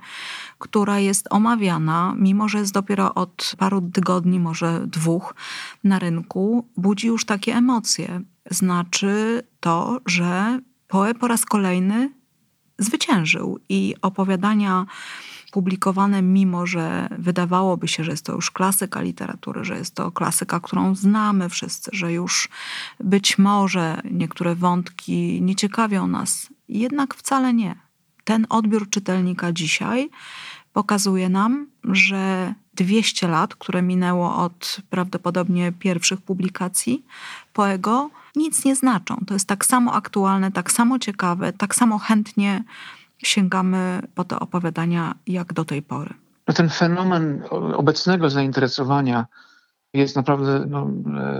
która 0.58 0.98
jest 0.98 1.26
omawiana, 1.30 2.14
mimo 2.16 2.48
że 2.48 2.58
jest 2.58 2.72
dopiero 2.72 3.14
od 3.14 3.54
paru 3.58 3.90
tygodni, 3.92 4.40
może 4.40 4.86
dwóch 4.86 5.34
na 5.84 5.98
rynku, 5.98 6.68
budzi 6.76 7.06
już 7.06 7.24
takie 7.24 7.54
emocje. 7.54 8.20
Znaczy 8.50 9.42
to, 9.60 10.00
że 10.06 10.60
Poe 10.88 11.14
po 11.14 11.28
raz 11.28 11.44
kolejny 11.44 12.10
zwyciężył 12.78 13.58
i 13.68 13.94
opowiadania 14.02 14.86
publikowane, 15.50 16.22
mimo 16.22 16.66
że 16.66 17.08
wydawałoby 17.18 17.88
się, 17.88 18.04
że 18.04 18.10
jest 18.10 18.24
to 18.24 18.32
już 18.32 18.50
klasyka 18.50 19.00
literatury, 19.00 19.64
że 19.64 19.76
jest 19.76 19.94
to 19.94 20.12
klasyka, 20.12 20.60
którą 20.60 20.94
znamy 20.94 21.48
wszyscy, 21.48 21.90
że 21.94 22.12
już 22.12 22.48
być 23.00 23.38
może 23.38 24.00
niektóre 24.10 24.54
wątki 24.54 25.42
nie 25.42 25.54
ciekawią 25.56 26.06
nas, 26.06 26.48
jednak 26.68 27.14
wcale 27.14 27.54
nie. 27.54 27.74
Ten 28.24 28.46
odbiór 28.48 28.90
czytelnika 28.90 29.52
dzisiaj 29.52 30.10
pokazuje 30.72 31.28
nam, 31.28 31.66
że 31.84 32.54
200 32.74 33.28
lat, 33.28 33.54
które 33.54 33.82
minęło 33.82 34.36
od 34.36 34.80
prawdopodobnie 34.90 35.72
pierwszych 35.72 36.20
publikacji 36.20 37.04
Poego, 37.52 38.10
nic 38.36 38.64
nie 38.64 38.76
znaczą. 38.76 39.24
To 39.26 39.34
jest 39.34 39.48
tak 39.48 39.66
samo 39.66 39.92
aktualne, 39.92 40.52
tak 40.52 40.72
samo 40.72 40.98
ciekawe, 40.98 41.52
tak 41.52 41.74
samo 41.74 41.98
chętnie 41.98 42.64
sięgamy 43.22 44.02
po 44.14 44.24
te 44.24 44.40
opowiadania 44.40 45.14
jak 45.26 45.52
do 45.52 45.64
tej 45.64 45.82
pory. 45.82 46.14
No 46.48 46.54
ten 46.54 46.68
fenomen 46.68 47.42
obecnego 47.76 48.30
zainteresowania 48.30 49.26
jest 49.94 50.16
naprawdę 50.16 50.66
no, 50.66 50.90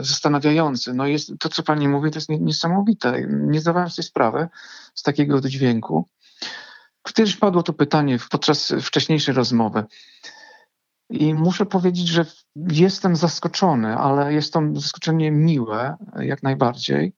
zastanawiający. 0.00 0.94
No 0.94 1.06
jest, 1.06 1.32
to, 1.38 1.48
co 1.48 1.62
pani 1.62 1.88
mówi, 1.88 2.10
to 2.10 2.16
jest 2.16 2.28
niesamowite. 2.28 3.26
Nie 3.28 3.60
zdawałem 3.60 3.90
sobie 3.90 4.06
sprawy 4.06 4.48
z 4.94 5.02
takiego 5.02 5.40
dźwięku. 5.40 6.08
Kiedyś 7.14 7.36
padło 7.36 7.62
to 7.62 7.72
pytanie 7.72 8.18
podczas 8.30 8.72
wcześniejszej 8.82 9.34
rozmowy. 9.34 9.84
I 11.10 11.34
muszę 11.34 11.66
powiedzieć, 11.66 12.08
że 12.08 12.26
jestem 12.56 13.16
zaskoczony, 13.16 13.96
ale 13.96 14.34
jest 14.34 14.52
to 14.52 14.62
zaskoczenie 14.74 15.30
miłe, 15.30 15.96
jak 16.16 16.42
najbardziej 16.42 17.12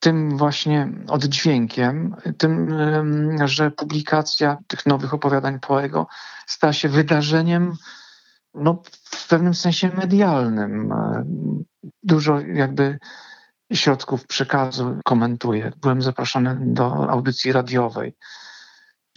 tym 0.00 0.38
właśnie 0.38 0.88
oddźwiękiem, 1.08 2.16
tym, 2.38 2.78
że 3.44 3.70
publikacja 3.70 4.58
tych 4.66 4.86
nowych 4.86 5.14
opowiadań 5.14 5.60
Poego 5.60 6.06
stała 6.46 6.72
się 6.72 6.88
wydarzeniem 6.88 7.72
no, 8.54 8.82
w 9.04 9.28
pewnym 9.28 9.54
sensie 9.54 9.90
medialnym. 9.96 10.94
Dużo 12.02 12.40
jakby 12.40 12.98
środków 13.72 14.26
przekazu 14.26 14.98
komentuje. 15.04 15.72
Byłem 15.80 16.02
zapraszany 16.02 16.58
do 16.60 17.10
audycji 17.10 17.52
radiowej. 17.52 18.16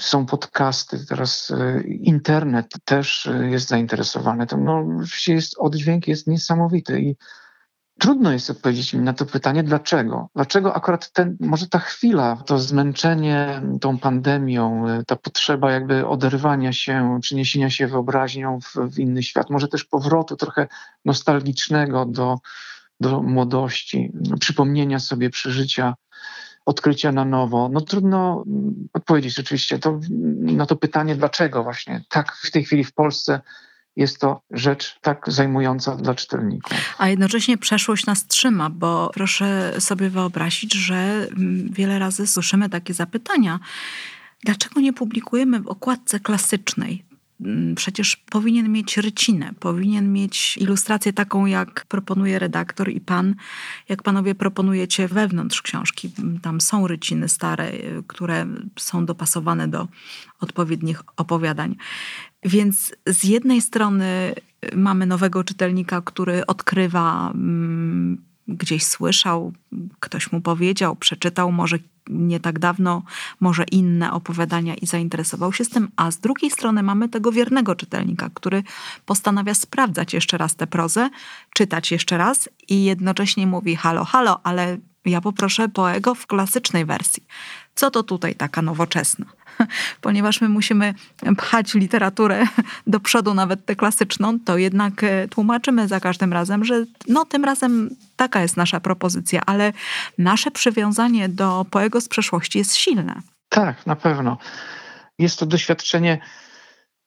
Są 0.02 0.26
podcasty, 0.26 1.06
teraz 1.06 1.52
e, 1.52 1.82
internet 1.84 2.74
też 2.86 3.30
jest 3.50 3.68
zainteresowany. 3.68 4.48
To 4.48 4.58
no, 4.58 4.86
jest, 5.28 5.56
oddźwięk 5.58 6.08
jest 6.08 6.28
niesamowity 6.28 7.02
i 7.02 7.16
Trudno 8.02 8.32
jest 8.32 8.50
odpowiedzieć 8.50 8.94
mi 8.94 9.00
na 9.00 9.14
to 9.14 9.26
pytanie, 9.26 9.64
dlaczego? 9.64 10.30
Dlaczego 10.36 10.76
akurat 10.76 11.12
ten, 11.12 11.38
może 11.40 11.68
ta 11.68 11.80
chwila, 11.80 12.38
to 12.46 12.60
zmęczenie 12.60 13.62
tą 13.82 13.98
pandemią, 13.98 14.86
ta 15.08 15.16
potrzeba 15.16 15.72
jakby 15.72 16.08
oderwania 16.08 16.74
się, 16.74 17.20
przeniesienia 17.22 17.70
się 17.70 17.88
wyobraźnią 17.88 18.60
w, 18.60 18.76
w 18.94 19.00
inny 19.00 19.24
świat, 19.24 19.50
może 19.50 19.68
też 19.68 19.86
powrotu 19.86 20.36
trochę 20.36 20.68
nostalgicznego 21.06 22.06
do, 22.06 22.40
do 23.00 23.22
młodości, 23.22 24.12
przypomnienia 24.40 25.00
sobie 25.00 25.30
przeżycia, 25.30 25.94
odkrycia 26.66 27.12
na 27.12 27.26
nowo. 27.26 27.70
No 27.70 27.82
trudno 27.82 28.46
odpowiedzieć 28.94 29.40
oczywiście 29.40 29.80
to, 29.80 30.00
na 30.40 30.66
to 30.66 30.76
pytanie, 30.76 31.16
dlaczego 31.16 31.64
właśnie 31.64 32.04
tak 32.10 32.36
w 32.36 32.52
tej 32.52 32.64
chwili 32.64 32.84
w 32.84 32.94
Polsce 32.94 33.42
jest 33.96 34.20
to 34.20 34.42
rzecz 34.52 35.00
tak 35.02 35.26
zajmująca 35.28 35.96
dla 35.96 36.16
czytelników. 36.16 36.96
A 36.98 37.10
jednocześnie 37.10 37.58
przeszłość 37.58 38.06
nas 38.06 38.28
trzyma, 38.28 38.70
bo 38.70 39.12
proszę 39.14 39.74
sobie 39.80 40.10
wyobrazić, 40.10 40.74
że 40.74 40.96
mm, 40.96 41.70
wiele 41.72 42.00
razy 42.00 42.28
słyszymy 42.28 42.70
takie 42.70 42.94
zapytania. 42.94 43.60
Dlaczego 44.44 44.82
nie 44.82 44.94
publikujemy 44.94 45.60
w 45.60 45.68
okładce 45.68 46.20
klasycznej 46.20 47.04
Mm, 47.46 47.76
przecież 47.76 48.16
powinien 48.16 48.72
mieć 48.72 48.98
rycinę, 48.98 49.54
powinien 49.60 50.14
mieć 50.14 50.58
ilustrację 50.58 51.14
taką, 51.14 51.46
jak 51.46 51.86
proponuje 51.86 52.40
redaktor 52.40 52.90
i 52.90 53.02
pan, 53.02 53.36
jak 53.90 54.04
panowie 54.04 54.36
proponujecie 54.36 55.08
wewnątrz 55.08 55.62
książki. 55.62 56.12
Tam 56.42 56.62
są 56.62 56.88
ryciny 56.88 57.30
stare, 57.30 57.72
y, 57.72 58.04
które 58.08 58.46
są 58.80 59.06
dopasowane 59.06 59.68
do 59.68 59.88
odpowiednich 60.40 61.02
opowiadań. 61.18 61.76
Więc 62.44 62.96
z 63.08 63.24
jednej 63.24 63.62
strony 63.62 64.36
y, 64.74 64.78
mamy 64.78 65.06
nowego 65.06 65.44
czytelnika, 65.44 66.02
który 66.02 66.46
odkrywa, 66.46 67.32
mm, 67.32 68.24
gdzieś 68.48 68.84
słyszał, 68.84 69.54
ktoś 70.00 70.32
mu 70.32 70.42
powiedział, 70.42 70.96
przeczytał 70.96 71.52
może 71.52 71.80
nie 72.10 72.40
tak 72.40 72.60
dawno 72.60 73.04
może 73.40 73.64
inne 73.64 74.14
opowiadania 74.14 74.76
i 74.76 74.88
zainteresował 74.88 75.54
się 75.54 75.66
z 75.66 75.70
tym, 75.70 75.90
a 75.96 76.12
z 76.12 76.20
drugiej 76.20 76.52
strony 76.52 76.84
mamy 76.84 77.10
tego 77.10 77.32
wiernego 77.32 77.76
czytelnika, 77.76 78.30
który 78.34 78.64
postanawia 79.06 79.54
sprawdzać 79.54 80.14
jeszcze 80.14 80.38
raz 80.38 80.56
tę 80.56 80.68
prozę, 80.68 81.10
czytać 81.54 81.92
jeszcze 81.92 82.18
raz 82.18 82.50
i 82.70 82.84
jednocześnie 82.84 83.48
mówi 83.48 83.76
halo, 83.76 84.06
halo, 84.06 84.40
ale 84.44 84.78
Ja 85.06 85.22
poproszę 85.22 85.70
Poego 85.70 86.16
w 86.16 86.28
klasycznej 86.28 86.86
wersji. 86.86 87.24
Co 87.76 87.92
to 87.92 88.04
tutaj 88.04 88.36
taka 88.36 88.62
nowoczesna? 88.62 89.26
Ponieważ 90.02 90.42
my 90.42 90.50
musimy 90.50 90.94
pchać 91.38 91.74
literaturę 91.74 92.44
do 92.88 93.00
przodu, 93.00 93.34
nawet 93.34 93.66
tę 93.66 93.76
klasyczną, 93.76 94.40
to 94.40 94.58
jednak 94.58 95.04
e, 95.04 95.28
tłumaczymy 95.28 95.88
za 95.88 96.00
każdym 96.00 96.34
razem, 96.34 96.66
że 96.66 96.86
no 97.08 97.26
tym 97.26 97.46
razem 97.46 97.90
taka 98.16 98.42
jest 98.42 98.58
nasza 98.58 98.80
propozycja, 98.80 99.42
ale 99.46 99.74
nasze 100.18 100.52
przywiązanie 100.52 101.30
do 101.30 101.66
Poego 101.72 102.02
z 102.02 102.08
przeszłości 102.08 102.58
jest 102.58 102.76
silne. 102.76 103.22
Tak, 103.50 103.86
na 103.86 103.96
pewno. 103.96 104.38
Jest 105.20 105.40
to 105.40 105.46
doświadczenie, 105.46 106.20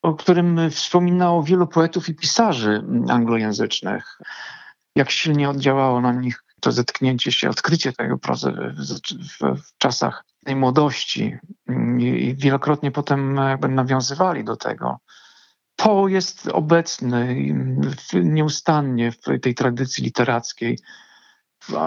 o 0.03 0.15
którym 0.15 0.71
wspominało 0.71 1.43
wielu 1.43 1.67
poetów 1.67 2.09
i 2.09 2.15
pisarzy 2.15 2.85
anglojęzycznych. 3.09 4.19
Jak 4.97 5.11
silnie 5.11 5.51
oddziałało 5.51 6.01
na 6.01 6.13
nich 6.13 6.44
to 6.65 6.73
zetknięcie 6.73 7.33
się, 7.33 7.51
odkrycie 7.51 7.93
tego 7.93 8.19
w, 8.19 9.79
czasach 9.79 10.25
tej 10.45 10.57
młodości 10.57 11.37
i 11.99 12.35
wielokrotnie 12.39 12.91
potem 12.91 13.37
jakby 13.37 13.69
nawiązywali 13.69 14.45
do 14.45 14.57
tego. 14.57 14.99
Poe 15.77 16.09
jest 16.09 16.49
obecny 16.49 17.37
nieustannie 18.15 19.13
w 19.13 19.41
tej 19.41 19.55
tradycji 19.55 20.05
literackiej, 20.05 20.79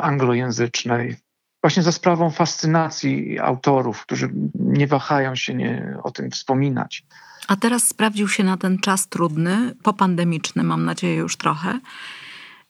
anglojęzycznej, 0.02 1.16
właśnie 1.64 1.84
za 1.84 1.92
sprawą 1.92 2.32
fascynacji 2.32 3.40
autorów, 3.40 4.02
którzy 4.02 4.30
nie 4.56 4.88
wahają 4.88 5.36
się 5.36 5.54
nie, 5.54 5.98
o 6.04 6.12
tym 6.12 6.32
wspominać. 6.32 7.04
A 7.48 7.56
teraz 7.56 7.88
sprawdził 7.88 8.28
się 8.28 8.44
na 8.44 8.58
ten 8.58 8.78
czas 8.78 9.10
trudny, 9.10 9.76
popandemiczny, 9.84 10.64
mam 10.64 10.86
nadzieję 10.86 11.16
już 11.16 11.38
trochę. 11.38 11.80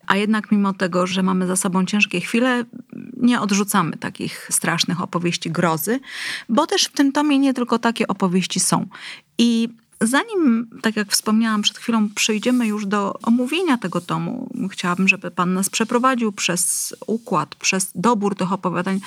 A 0.07 0.15
jednak 0.15 0.51
mimo 0.51 0.73
tego, 0.73 1.07
że 1.07 1.23
mamy 1.23 1.47
za 1.47 1.55
sobą 1.55 1.85
ciężkie 1.85 2.21
chwile, 2.21 2.65
nie 3.17 3.41
odrzucamy 3.41 3.97
takich 3.97 4.47
strasznych 4.51 5.01
opowieści 5.01 5.51
grozy, 5.51 5.99
bo 6.49 6.67
też 6.67 6.85
w 6.85 6.91
tym 6.91 7.11
tomie 7.11 7.39
nie 7.39 7.53
tylko 7.53 7.79
takie 7.79 8.07
opowieści 8.07 8.59
są. 8.59 8.85
I 9.37 9.69
Zanim, 10.01 10.69
tak 10.81 10.95
jak 10.95 11.11
wspomniałam 11.11 11.61
przed 11.61 11.77
chwilą, 11.77 12.09
przejdziemy 12.15 12.67
już 12.67 12.85
do 12.85 13.19
omówienia 13.23 13.77
tego 13.77 14.01
tomu, 14.01 14.49
chciałabym, 14.71 15.07
żeby 15.07 15.31
Pan 15.31 15.53
nas 15.53 15.69
przeprowadził 15.69 16.31
przez 16.31 16.95
układ, 17.07 17.55
przez 17.55 17.91
dobór 17.95 18.35
tych 18.35 18.53
opowiadań, 18.53 18.99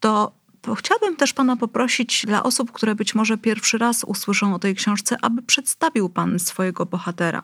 to 0.00 0.32
Chciałabym 0.76 1.16
też 1.16 1.32
Pana 1.32 1.56
poprosić 1.56 2.26
dla 2.26 2.42
osób, 2.42 2.72
które 2.72 2.94
być 2.94 3.14
może 3.14 3.38
pierwszy 3.38 3.78
raz 3.78 4.04
usłyszą 4.04 4.54
o 4.54 4.58
tej 4.58 4.74
książce, 4.74 5.16
aby 5.22 5.42
przedstawił 5.42 6.08
Pan 6.08 6.38
swojego 6.38 6.86
bohatera. 6.86 7.42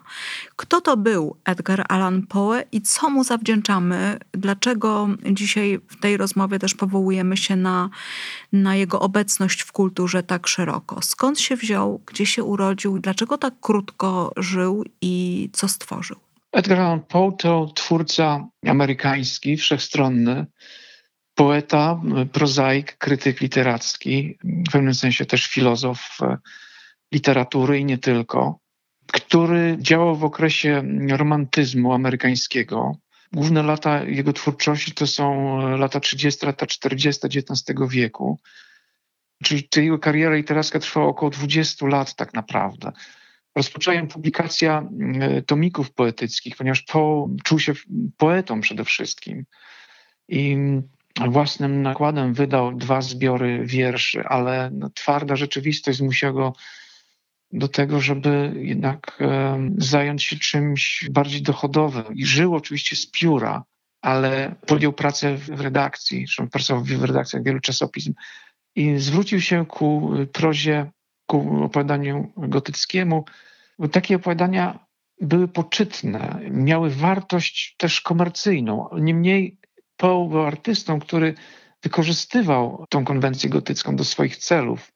Kto 0.56 0.80
to 0.80 0.96
był 0.96 1.37
Edgar 1.44 1.84
Allan 1.88 2.26
Poe 2.26 2.62
i 2.72 2.82
co 2.82 3.10
mu 3.10 3.25
zawdzięczamy? 3.25 4.18
Dlaczego 4.32 5.08
dzisiaj 5.32 5.80
w 5.88 6.00
tej 6.00 6.16
rozmowie 6.16 6.58
też 6.58 6.75
powołujemy 6.75 7.37
się 7.37 7.56
na, 7.56 7.90
na 8.52 8.76
jego 8.76 9.00
obecność 9.00 9.62
w 9.62 9.72
kulturze 9.72 10.22
tak 10.22 10.46
szeroko? 10.46 11.02
Skąd 11.02 11.40
się 11.40 11.56
wziął, 11.56 12.00
gdzie 12.06 12.26
się 12.26 12.44
urodził, 12.44 12.98
dlaczego 12.98 13.38
tak 13.38 13.54
krótko 13.60 14.32
żył 14.37 14.84
i 15.00 15.48
co 15.52 15.68
stworzył? 15.68 16.16
Edgar 16.52 16.80
Allan 16.80 17.00
Poe 17.00 17.32
to 17.38 17.72
twórca 17.75 18.46
amerykański, 18.66 19.56
wszechstronny 19.56 20.46
poeta, 21.38 22.00
prozaik, 22.33 22.97
krytyk 22.97 23.40
literacki, 23.40 24.38
w 24.68 24.73
pewnym 24.73 24.95
sensie 24.95 25.26
też 25.26 25.47
filozof 25.47 26.18
e, 26.23 26.37
literatury 27.12 27.78
i 27.78 27.85
nie 27.85 27.99
tylko, 27.99 28.59
który 29.07 29.76
działał 29.80 30.16
w 30.16 30.25
okresie 30.25 30.83
romantyzmu 31.11 31.92
amerykańskiego. 31.92 32.97
Główne 33.33 33.62
lata 33.62 34.04
jego 34.04 34.33
twórczości 34.33 34.92
to 34.92 35.07
są 35.07 35.57
lata 35.76 36.00
30, 36.00 36.47
lata 36.47 36.66
40 36.66 37.26
XIX 37.26 37.78
wieku. 37.90 38.38
Czyli 39.45 39.68
jego 39.76 39.99
kariera 39.99 40.35
literacka 40.35 40.78
trwała 40.78 41.07
około 41.07 41.30
20 41.30 41.87
lat 41.87 42.14
tak 42.14 42.35
naprawdę. 42.35 42.92
Rozpoczęła 43.57 44.07
publikacja 44.07 44.88
e, 45.21 45.42
tomików 45.42 45.92
poetyckich, 45.92 46.57
ponieważ 46.57 46.83
Poe 46.83 47.28
czuł 47.45 47.59
się 47.59 47.73
poetą 48.16 48.61
przede 48.61 48.85
wszystkim. 48.85 49.45
I 50.28 50.57
własnym 51.26 51.82
nakładem 51.82 52.34
wydał 52.34 52.76
dwa 52.76 53.02
zbiory 53.02 53.66
wierszy, 53.66 54.25
ale 54.25 54.70
twarda 54.94 55.37
rzeczywistość 55.37 55.98
zmusiła 55.98 56.32
go 56.32 56.52
do 57.52 57.68
tego, 57.68 58.00
żeby 58.00 58.52
jednak 58.56 59.18
zająć 59.78 60.25
się 60.25 60.37
czymś 60.37 61.08
bardziej 61.10 61.42
dochodowym. 61.42 62.04
I 62.14 62.26
żył 62.26 62.54
oczywiście 62.54 62.96
z 62.96 63.10
pióra, 63.10 63.64
ale 64.02 64.54
podjął 64.66 64.93
pracę 64.93 65.36
w 65.36 65.60
redakcji, 65.60 66.25
pracował 66.52 66.84
w 66.84 67.04
redakcjach 67.04 67.43
wielu 67.43 67.60
czasopism 67.60 68.14
i 68.76 68.99
zwrócił 68.99 69.40
się 69.40 69.66
ku 69.66 70.12
prozie, 70.32 70.90
ku 71.26 71.64
opowiadaniu 71.64 72.32
gotyckiemu, 72.36 73.25
takie 73.93 74.16
opowiadania 74.16 74.78
były 75.21 75.49
poczytne, 75.49 76.40
miały 76.50 76.90
wartość 76.90 77.75
też 77.78 78.00
komercyjną. 78.00 78.88
Niemniej 79.00 79.58
Poe 79.99 80.28
był 80.28 80.43
artystą, 80.43 81.00
który 81.00 81.34
wykorzystywał 81.82 82.87
tą 82.89 83.04
konwencję 83.04 83.50
gotycką 83.50 83.97
do 83.97 84.04
swoich 84.04 84.37
celów. 84.37 84.93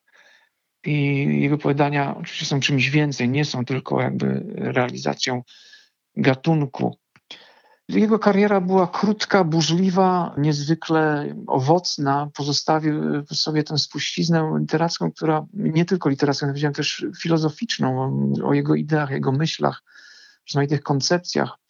I 0.85 1.25
jego 1.41 1.55
opowiadania 1.55 2.15
oczywiście 2.17 2.45
są 2.45 2.59
czymś 2.59 2.89
więcej, 2.89 3.29
nie 3.29 3.45
są 3.45 3.65
tylko 3.65 4.01
jakby 4.01 4.43
realizacją 4.55 5.41
gatunku. 6.15 6.97
Jego 7.89 8.19
kariera 8.19 8.61
była 8.61 8.87
krótka, 8.87 9.43
burzliwa, 9.43 10.35
niezwykle 10.37 11.35
owocna. 11.47 12.29
Pozostawił 12.33 13.25
sobie 13.25 13.63
tę 13.63 13.77
spuściznę 13.77 14.55
literacką, 14.59 15.11
która 15.11 15.45
nie 15.53 15.85
tylko 15.85 16.09
literacką, 16.09 16.47
ale 16.47 16.71
też 16.71 17.05
filozoficzną, 17.21 18.11
o 18.43 18.53
jego 18.53 18.75
ideach, 18.75 19.11
jego 19.11 19.31
myślach, 19.31 19.83
rozmaitych 20.47 20.81
koncepcjach. 20.81 21.62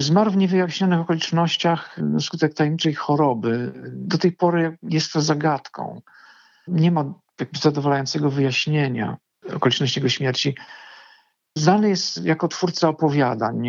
Zmarł 0.00 0.30
w 0.30 0.36
niewyjaśnionych 0.36 1.00
okolicznościach 1.00 1.96
wskutek 2.18 2.54
tajemniczej 2.54 2.94
choroby. 2.94 3.72
Do 3.92 4.18
tej 4.18 4.32
pory 4.32 4.78
jest 4.82 5.12
to 5.12 5.20
zagadką. 5.20 6.00
Nie 6.68 6.90
ma 6.90 7.14
zadowalającego 7.62 8.30
wyjaśnienia 8.30 9.16
okoliczności 9.54 10.00
jego 10.00 10.08
śmierci. 10.08 10.56
Znany 11.56 11.88
jest 11.88 12.24
jako 12.24 12.48
twórca 12.48 12.88
opowiadań, 12.88 13.68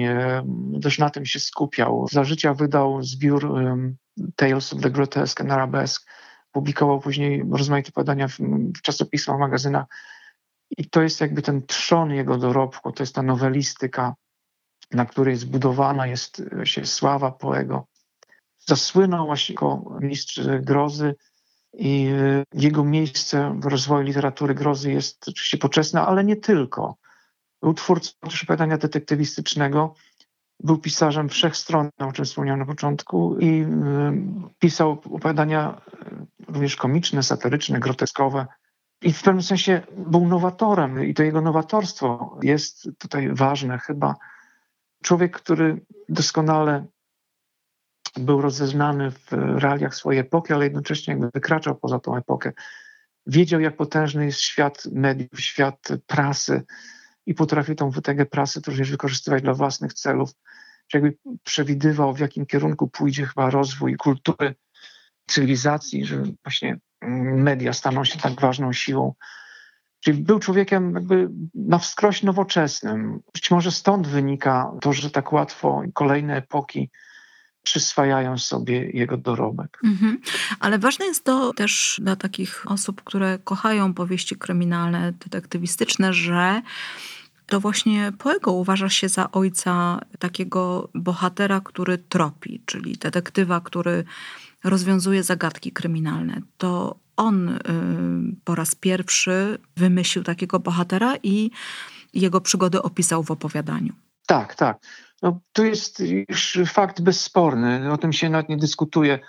dość 0.73 0.99
na 0.99 1.09
tym 1.09 1.25
się 1.25 1.39
skupiał. 1.39 2.07
Za 2.11 2.23
życia 2.23 2.53
wydał 2.53 3.03
zbiór 3.03 3.45
um, 3.45 3.97
Tales 4.35 4.73
of 4.73 4.81
the 4.81 4.91
Grotesque 4.91 5.43
and 5.43 5.51
Arabesque. 5.51 6.05
Publikował 6.51 6.99
później 6.99 7.43
rozmaite 7.51 7.89
opowiadania 7.89 8.27
w, 8.27 8.37
w 8.77 8.81
czasopismach, 8.81 9.39
magazynach. 9.39 9.85
I 10.77 10.89
to 10.89 11.01
jest 11.01 11.21
jakby 11.21 11.41
ten 11.41 11.65
trzon 11.65 12.11
jego 12.11 12.37
dorobku, 12.37 12.91
to 12.91 13.03
jest 13.03 13.15
ta 13.15 13.21
nowelistyka, 13.21 14.15
na 14.93 15.05
której 15.05 15.35
zbudowana 15.35 16.07
jest 16.07 16.43
się 16.63 16.85
sława 16.85 17.31
Poego. 17.31 17.87
Zasłynął 18.59 19.25
właśnie 19.25 19.53
jako 19.53 19.97
mistrz 20.01 20.39
grozy 20.61 21.15
i 21.73 22.09
jego 22.53 22.83
miejsce 22.83 23.59
w 23.59 23.65
rozwoju 23.65 24.03
literatury 24.03 24.55
grozy 24.55 24.91
jest 24.91 25.27
oczywiście 25.27 25.57
poczesne, 25.57 26.01
ale 26.01 26.23
nie 26.23 26.35
tylko. 26.35 26.95
Był 27.61 27.73
twórcą 27.73 28.11
też 28.19 28.43
opowiadania 28.43 28.77
detektywistycznego, 28.77 29.95
był 30.63 30.77
pisarzem 30.77 31.29
wszechstronnym, 31.29 31.91
o 31.99 32.11
czym 32.11 32.25
wspomniałem 32.25 32.59
na 32.59 32.65
początku, 32.65 33.37
i 33.39 33.61
y, 33.61 33.67
pisał 34.59 34.91
opowiadania 34.91 35.81
y, 36.47 36.53
również 36.53 36.75
komiczne, 36.75 37.23
satyryczne, 37.23 37.79
groteskowe. 37.79 38.47
I 39.01 39.13
w 39.13 39.23
pewnym 39.23 39.43
sensie 39.43 39.81
był 39.97 40.27
nowatorem, 40.27 41.05
i 41.05 41.13
to 41.13 41.23
jego 41.23 41.41
nowatorstwo 41.41 42.37
jest 42.43 42.89
tutaj 42.97 43.29
ważne 43.33 43.77
chyba 43.77 44.15
Człowiek, 45.03 45.37
który 45.37 45.85
doskonale 46.09 46.85
był 48.17 48.41
rozeznany 48.41 49.11
w 49.11 49.31
realiach 49.33 49.95
swojej 49.95 50.21
epoki, 50.21 50.53
ale 50.53 50.65
jednocześnie 50.65 51.11
jakby 51.13 51.29
wykraczał 51.33 51.75
poza 51.75 51.99
tą 51.99 52.17
epokę. 52.17 52.51
Wiedział, 53.27 53.59
jak 53.59 53.77
potężny 53.77 54.25
jest 54.25 54.39
świat 54.39 54.85
mediów, 54.91 55.39
świat 55.41 55.87
prasy 56.07 56.63
i 57.25 57.33
potrafił 57.33 57.75
tą 57.75 57.89
wytegę 57.89 58.25
prasy 58.25 58.61
również 58.67 58.91
wykorzystywać 58.91 59.43
dla 59.43 59.53
własnych 59.53 59.93
celów. 59.93 60.31
Czy 60.87 60.97
jakby 60.97 61.17
przewidywał, 61.43 62.13
w 62.13 62.19
jakim 62.19 62.45
kierunku 62.45 62.87
pójdzie 62.87 63.25
chyba 63.25 63.49
rozwój 63.49 63.95
kultury, 63.95 64.55
cywilizacji, 65.27 66.05
że 66.05 66.23
właśnie 66.43 66.79
media 67.35 67.73
staną 67.73 68.03
się 68.03 68.19
tak 68.19 68.41
ważną 68.41 68.73
siłą 68.73 69.13
Czyli 70.01 70.23
był 70.23 70.39
człowiekiem 70.39 70.93
jakby 70.95 71.29
na 71.55 71.77
wskroś 71.77 72.23
nowoczesnym. 72.23 73.19
Być 73.33 73.51
może 73.51 73.71
stąd 73.71 74.07
wynika 74.07 74.71
to, 74.81 74.93
że 74.93 75.11
tak 75.11 75.33
łatwo 75.33 75.81
kolejne 75.93 76.35
epoki 76.35 76.89
przyswajają 77.63 78.37
sobie 78.37 78.91
jego 78.91 79.17
dorobek. 79.17 79.79
Mhm. 79.83 80.21
Ale 80.59 80.79
ważne 80.79 81.05
jest 81.05 81.23
to 81.23 81.53
też 81.53 81.99
dla 82.03 82.15
takich 82.15 82.71
osób, 82.71 83.03
które 83.03 83.39
kochają 83.43 83.93
powieści 83.93 84.35
kryminalne, 84.35 85.11
detektywistyczne, 85.11 86.13
że 86.13 86.61
to 87.45 87.59
właśnie 87.59 88.11
Poego 88.17 88.51
uważa 88.51 88.89
się 88.89 89.09
za 89.09 89.31
ojca 89.31 89.99
takiego 90.19 90.89
bohatera, 90.95 91.61
który 91.61 91.97
tropi, 91.97 92.61
czyli 92.65 92.97
detektywa, 92.97 93.61
który 93.61 94.03
rozwiązuje 94.63 95.23
zagadki 95.23 95.71
kryminalne. 95.71 96.41
To 96.57 96.99
on 97.21 97.49
y, 97.49 97.59
po 98.43 98.55
raz 98.55 98.75
pierwszy 98.75 99.57
wymyślił 99.77 100.23
takiego 100.23 100.59
bohatera 100.59 101.15
i 101.23 101.51
jego 102.13 102.41
przygody 102.41 102.81
opisał 102.81 103.23
w 103.23 103.31
opowiadaniu. 103.31 103.93
Tak, 104.27 104.55
tak. 104.55 104.77
No, 105.21 105.39
to 105.53 105.63
jest 105.63 106.03
już 106.29 106.59
fakt 106.65 107.01
bezsporny, 107.01 107.91
o 107.91 107.97
tym 107.97 108.13
się 108.13 108.29
nawet 108.29 108.49
nie 108.49 108.57
dyskutuje. 108.57 109.19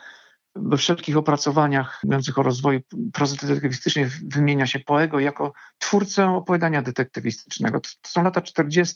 We 0.54 0.76
wszelkich 0.76 1.16
opracowaniach 1.16 2.00
mówiących 2.04 2.38
o 2.38 2.42
rozwoju 2.42 2.80
prozy 3.12 3.36
detektywistycznej 3.36 4.06
wymienia 4.22 4.66
się 4.66 4.80
Poego 4.80 5.20
jako 5.20 5.52
twórcę 5.78 6.30
opowiadania 6.30 6.82
detektywistycznego. 6.82 7.80
To 7.80 7.88
są 8.06 8.22
lata 8.22 8.40
40. 8.40 8.94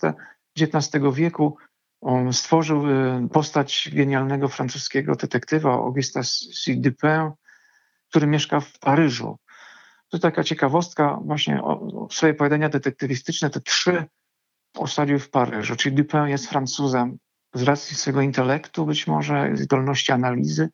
XIX 0.61 1.05
wieku. 1.13 1.57
On 2.01 2.33
stworzył 2.33 2.91
y, 2.91 3.29
postać 3.33 3.91
genialnego 3.93 4.49
francuskiego 4.49 5.15
detektywa 5.15 5.73
Augusta 5.73 6.21
C. 6.65 6.75
Dupin, 6.77 7.31
który 8.11 8.27
mieszka 8.27 8.61
w 8.61 8.79
Paryżu. 8.79 9.39
To 10.09 10.19
taka 10.19 10.45
ciekawostka, 10.45 11.19
właśnie 11.25 11.63
o, 11.63 12.09
swoje 12.11 12.33
opowiadania 12.33 12.69
detektywistyczne, 12.69 13.51
te 13.51 13.61
trzy 13.61 14.05
osadził 14.77 15.19
w 15.19 15.31
Paryżu, 15.31 15.77
czyli 15.77 15.97
Dupin 15.97 16.27
jest 16.27 16.49
Francuzem 16.49 17.19
z 17.55 17.63
racji 17.63 17.97
swojego 17.97 18.21
intelektu, 18.21 18.87
być 18.87 19.07
może 19.07 19.51
zdolności 19.55 20.13
analizy, 20.13 20.69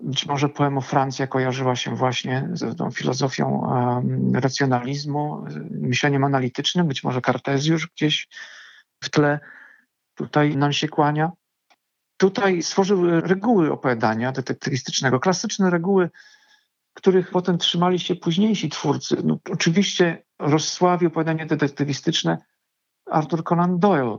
być 0.00 0.26
może 0.26 0.48
poema 0.48 0.80
Francja 0.80 1.26
kojarzyła 1.26 1.76
się 1.76 1.96
właśnie 1.96 2.48
z 2.52 2.76
tą 2.76 2.90
filozofią 2.90 3.48
um, 3.48 4.36
racjonalizmu, 4.36 5.44
myśleniem 5.70 6.24
analitycznym, 6.24 6.88
być 6.88 7.04
może 7.04 7.20
Kartezjusz 7.20 7.88
gdzieś 7.96 8.28
w 9.04 9.10
tle 9.10 9.40
tutaj 10.14 10.56
nam 10.56 10.72
się 10.72 10.88
kłania. 10.88 11.32
Tutaj 12.16 12.62
stworzył 12.62 13.20
reguły 13.20 13.72
opowiadania 13.72 14.32
detektywistycznego, 14.32 15.20
klasyczne 15.20 15.70
reguły, 15.70 16.10
których 16.94 17.30
potem 17.30 17.58
trzymali 17.58 17.98
się 17.98 18.16
późniejsi 18.16 18.68
twórcy. 18.68 19.16
No, 19.24 19.38
oczywiście 19.50 20.22
rozsławił 20.38 21.08
opowiadanie 21.08 21.46
detektywistyczne 21.46 22.38
Arthur 23.10 23.44
Conan 23.44 23.78
Doyle, 23.78 24.18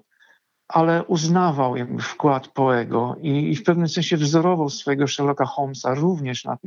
ale 0.67 1.03
uznawał 1.03 1.75
jakby 1.75 2.01
wkład 2.01 2.47
Poego 2.47 3.15
i, 3.21 3.51
i, 3.51 3.55
w 3.55 3.63
pewnym 3.63 3.89
sensie 3.89 4.17
wzorował 4.17 4.69
swojego 4.69 5.07
Sherlocka 5.07 5.45
Holmesa 5.45 5.93
również 5.93 6.45
na, 6.45 6.57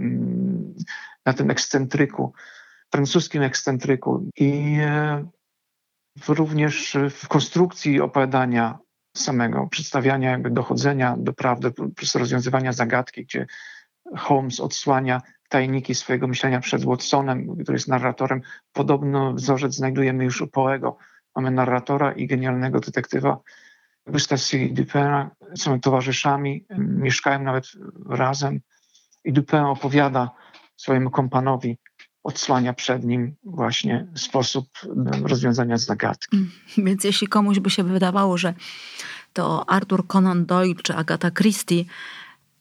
na 1.27 1.33
tym 1.33 1.51
ekscentryku, 1.51 2.33
francuskim 2.93 3.43
ekscentryku 3.43 4.31
i 4.37 4.77
e, 4.81 5.29
również 6.29 6.97
w 7.11 7.29
konstrukcji 7.29 8.01
opowiadania 8.01 8.79
samego, 9.17 9.67
przedstawiania 9.71 10.31
jakby 10.31 10.51
dochodzenia 10.51 11.17
do 11.19 11.33
prawdy 11.33 11.73
rozwiązywania 12.15 12.73
zagadki, 12.73 13.25
gdzie 13.25 13.47
Holmes 14.17 14.61
odsłania 14.61 15.23
tajniki 15.49 15.95
swojego 15.95 16.29
myślenia 16.29 16.61
przed 16.61 16.85
Watsonem, 16.85 17.57
który 17.63 17.77
jest 17.77 17.89
narratorem. 17.89 18.41
Podobno 18.73 19.33
wzorzec 19.33 19.75
znajdujemy 19.75 20.25
już 20.25 20.41
u 20.41 20.47
Poego. 20.47 20.97
Mamy 21.37 21.51
narratora 21.51 22.13
i 22.13 22.27
genialnego 22.27 22.81
detektywa 22.81 23.41
Gustave 24.07 24.69
Dupin. 24.71 25.29
Są 25.57 25.81
towarzyszami, 25.81 26.65
mieszkają 26.79 27.43
nawet 27.43 27.65
razem 28.09 28.61
i 29.25 29.33
Dupin 29.33 29.61
opowiada 29.61 30.31
swojemu 30.77 31.11
kompanowi, 31.11 31.79
odsłania 32.25 32.73
przed 32.73 33.05
nim 33.05 33.35
właśnie 33.45 34.07
sposób 34.15 34.69
rozwiązania 35.23 35.77
zagadki. 35.77 36.37
Mm, 36.37 36.51
więc 36.79 37.05
jeśli 37.05 37.29
komuś 37.29 37.59
by 37.59 37.71
się 37.71 37.85
wydawało, 37.85 38.39
że 38.39 38.55
to 39.33 39.71
Arthur 39.71 40.07
Conan 40.07 40.47
Doyle 40.47 40.75
czy 40.83 40.95
Agatha 40.95 41.31
Christie 41.31 41.85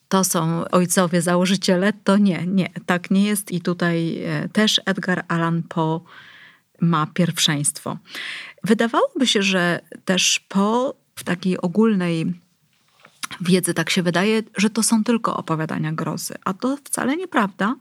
to 0.10 0.24
są 0.24 0.68
ojcowie 0.72 1.22
założyciele, 1.22 1.94
to 1.94 2.18
nie, 2.18 2.48
nie, 2.48 2.70
tak 2.86 3.12
nie 3.12 3.24
jest 3.24 3.52
i 3.52 3.62
tutaj 3.62 4.24
e, 4.24 4.50
też 4.50 4.82
Edgar 4.86 5.26
Allan 5.28 5.64
Poe 5.64 6.02
ma 6.82 7.08
pierwszeństwo. 7.08 7.98
Wydawałoby 8.64 9.28
się, 9.28 9.44
że 9.44 9.80
też 10.06 10.40
po 10.40 10.96
w 11.16 11.24
takiej 11.24 11.62
ogólnej 11.62 12.34
wiedzy 13.42 13.74
tak 13.74 13.90
się 13.90 14.04
wydaje, 14.04 14.44
że 14.58 14.70
to 14.70 14.84
są 14.84 15.04
tylko 15.04 15.38
opowiadania 15.38 15.94
grozy, 15.94 16.36
a 16.46 16.54
to 16.54 16.78
wcale 16.84 17.18
nieprawda. 17.18 17.76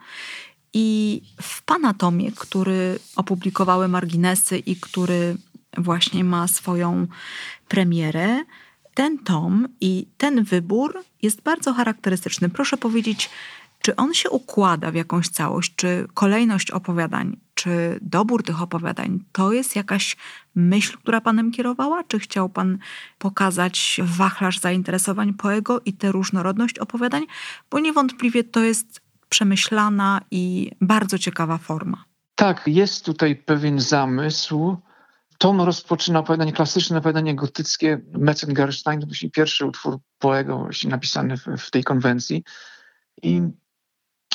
I 0.72 1.22
w 1.42 1.62
Panatomie, 1.62 2.32
który 2.32 2.98
opublikowały 3.16 3.88
marginesy 3.88 4.58
i 4.58 4.76
który 4.76 5.36
właśnie 5.78 6.24
ma 6.24 6.48
swoją 6.48 7.06
premierę, 7.68 8.44
ten 8.96 9.18
tom 9.18 9.68
i 9.80 10.06
ten 10.16 10.44
wybór 10.44 10.98
jest 11.22 11.42
bardzo 11.42 11.72
charakterystyczny. 11.72 12.48
Proszę 12.48 12.76
powiedzieć, 12.76 13.30
czy 13.80 13.96
on 13.96 14.14
się 14.14 14.30
układa 14.30 14.90
w 14.90 14.94
jakąś 14.94 15.28
całość, 15.28 15.74
czy 15.76 16.06
kolejność 16.14 16.70
opowiadań, 16.70 17.36
czy 17.54 17.98
dobór 18.02 18.42
tych 18.42 18.62
opowiadań 18.62 19.20
to 19.32 19.52
jest 19.52 19.76
jakaś 19.76 20.16
myśl, 20.54 20.98
która 20.98 21.20
panem 21.20 21.52
kierowała? 21.52 22.04
Czy 22.04 22.18
chciał 22.18 22.48
pan 22.48 22.78
pokazać 23.18 24.00
wachlarz 24.04 24.60
zainteresowań 24.60 25.34
Poego 25.34 25.80
i 25.84 25.92
tę 25.92 26.12
różnorodność 26.12 26.78
opowiadań? 26.78 27.22
Bo 27.70 27.78
niewątpliwie 27.78 28.44
to 28.44 28.60
jest 28.60 29.00
przemyślana 29.28 30.20
i 30.30 30.70
bardzo 30.80 31.18
ciekawa 31.18 31.58
forma. 31.58 32.04
Tak, 32.34 32.62
jest 32.66 33.04
tutaj 33.04 33.36
pewien 33.36 33.80
zamysł. 33.80 34.76
Tom 35.38 35.60
rozpoczyna 35.60 36.18
opowiadanie 36.18 36.52
klasyczne, 36.52 36.98
opowiadanie 36.98 37.34
gotyckie. 37.34 38.00
Metzengerstein 38.12 39.00
to 39.00 39.06
był 39.06 39.30
pierwszy 39.30 39.66
utwór 39.66 39.98
Poego 40.18 40.68
napisany 40.88 41.36
w, 41.36 41.46
w 41.58 41.70
tej 41.70 41.84
konwencji. 41.84 42.44
I 43.22 43.42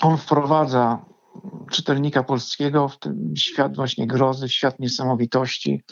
on 0.02 0.18
wprowadza 0.18 1.06
czytelnika 1.72 2.24
polskiego 2.24 2.88
w 2.88 3.00
ten 3.00 3.34
świat 3.38 3.76
właśnie 3.76 4.08
grozy, 4.08 4.50
świat 4.50 4.80
niesamowitości. 4.80 5.84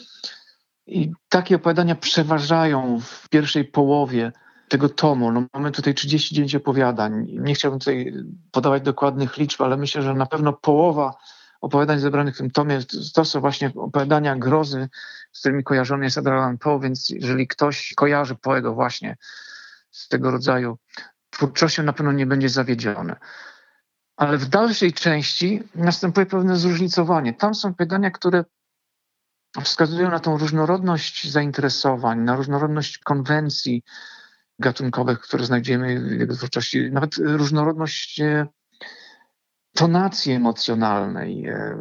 I 0.86 1.12
takie 1.28 1.56
opowiadania 1.56 1.94
przeważają 1.94 3.00
w 3.00 3.28
pierwszej 3.28 3.64
połowie 3.64 4.32
tego 4.68 4.88
tomu. 4.88 5.32
No, 5.32 5.42
mamy 5.54 5.70
tutaj 5.70 5.94
39 5.94 6.54
opowiadań. 6.54 7.26
Nie 7.28 7.54
chciałbym 7.54 7.80
tutaj 7.80 8.12
podawać 8.50 8.82
dokładnych 8.82 9.36
liczb, 9.36 9.62
ale 9.62 9.76
myślę, 9.76 10.02
że 10.02 10.14
na 10.14 10.26
pewno 10.26 10.52
połowa 10.52 11.14
opowiadań 11.60 11.98
zebranych 11.98 12.34
w 12.34 12.38
tym 12.38 12.50
tomie 12.50 12.80
to 13.14 13.24
są 13.24 13.40
właśnie 13.40 13.72
opowiadania 13.74 14.36
grozy, 14.36 14.88
z 15.32 15.40
którymi 15.40 15.64
kojarzony 15.64 16.04
jest 16.04 16.18
Edgar 16.18 16.34
Allan 16.34 16.58
Poe, 16.58 16.80
więc 16.80 17.08
jeżeli 17.10 17.48
ktoś 17.48 17.94
kojarzy 17.96 18.34
Poego 18.34 18.74
właśnie 18.74 19.16
z 19.90 20.08
tego 20.08 20.30
rodzaju 20.30 20.78
twórczością, 21.30 21.82
na 21.82 21.92
pewno 21.92 22.12
nie 22.12 22.26
będzie 22.26 22.48
zawiedziony. 22.48 23.16
Ale 24.16 24.38
w 24.38 24.48
dalszej 24.48 24.92
części 24.92 25.62
następuje 25.74 26.26
pewne 26.26 26.56
zróżnicowanie. 26.56 27.34
Tam 27.34 27.54
są 27.54 27.74
pytania, 27.74 28.10
które 28.10 28.44
wskazują 29.64 30.10
na 30.10 30.20
tą 30.20 30.38
różnorodność 30.38 31.30
zainteresowań, 31.30 32.18
na 32.18 32.36
różnorodność 32.36 32.98
konwencji 32.98 33.82
gatunkowych, 34.58 35.20
które 35.20 35.44
znajdziemy 35.44 36.00
w 36.00 36.20
jego 36.20 36.36
twórczości, 36.36 36.90
nawet 36.92 37.16
różnorodność 37.16 38.20
e, 38.20 38.46
tonacji 39.80 40.32
emocjonalnej. 40.32 41.46
E, 41.46 41.76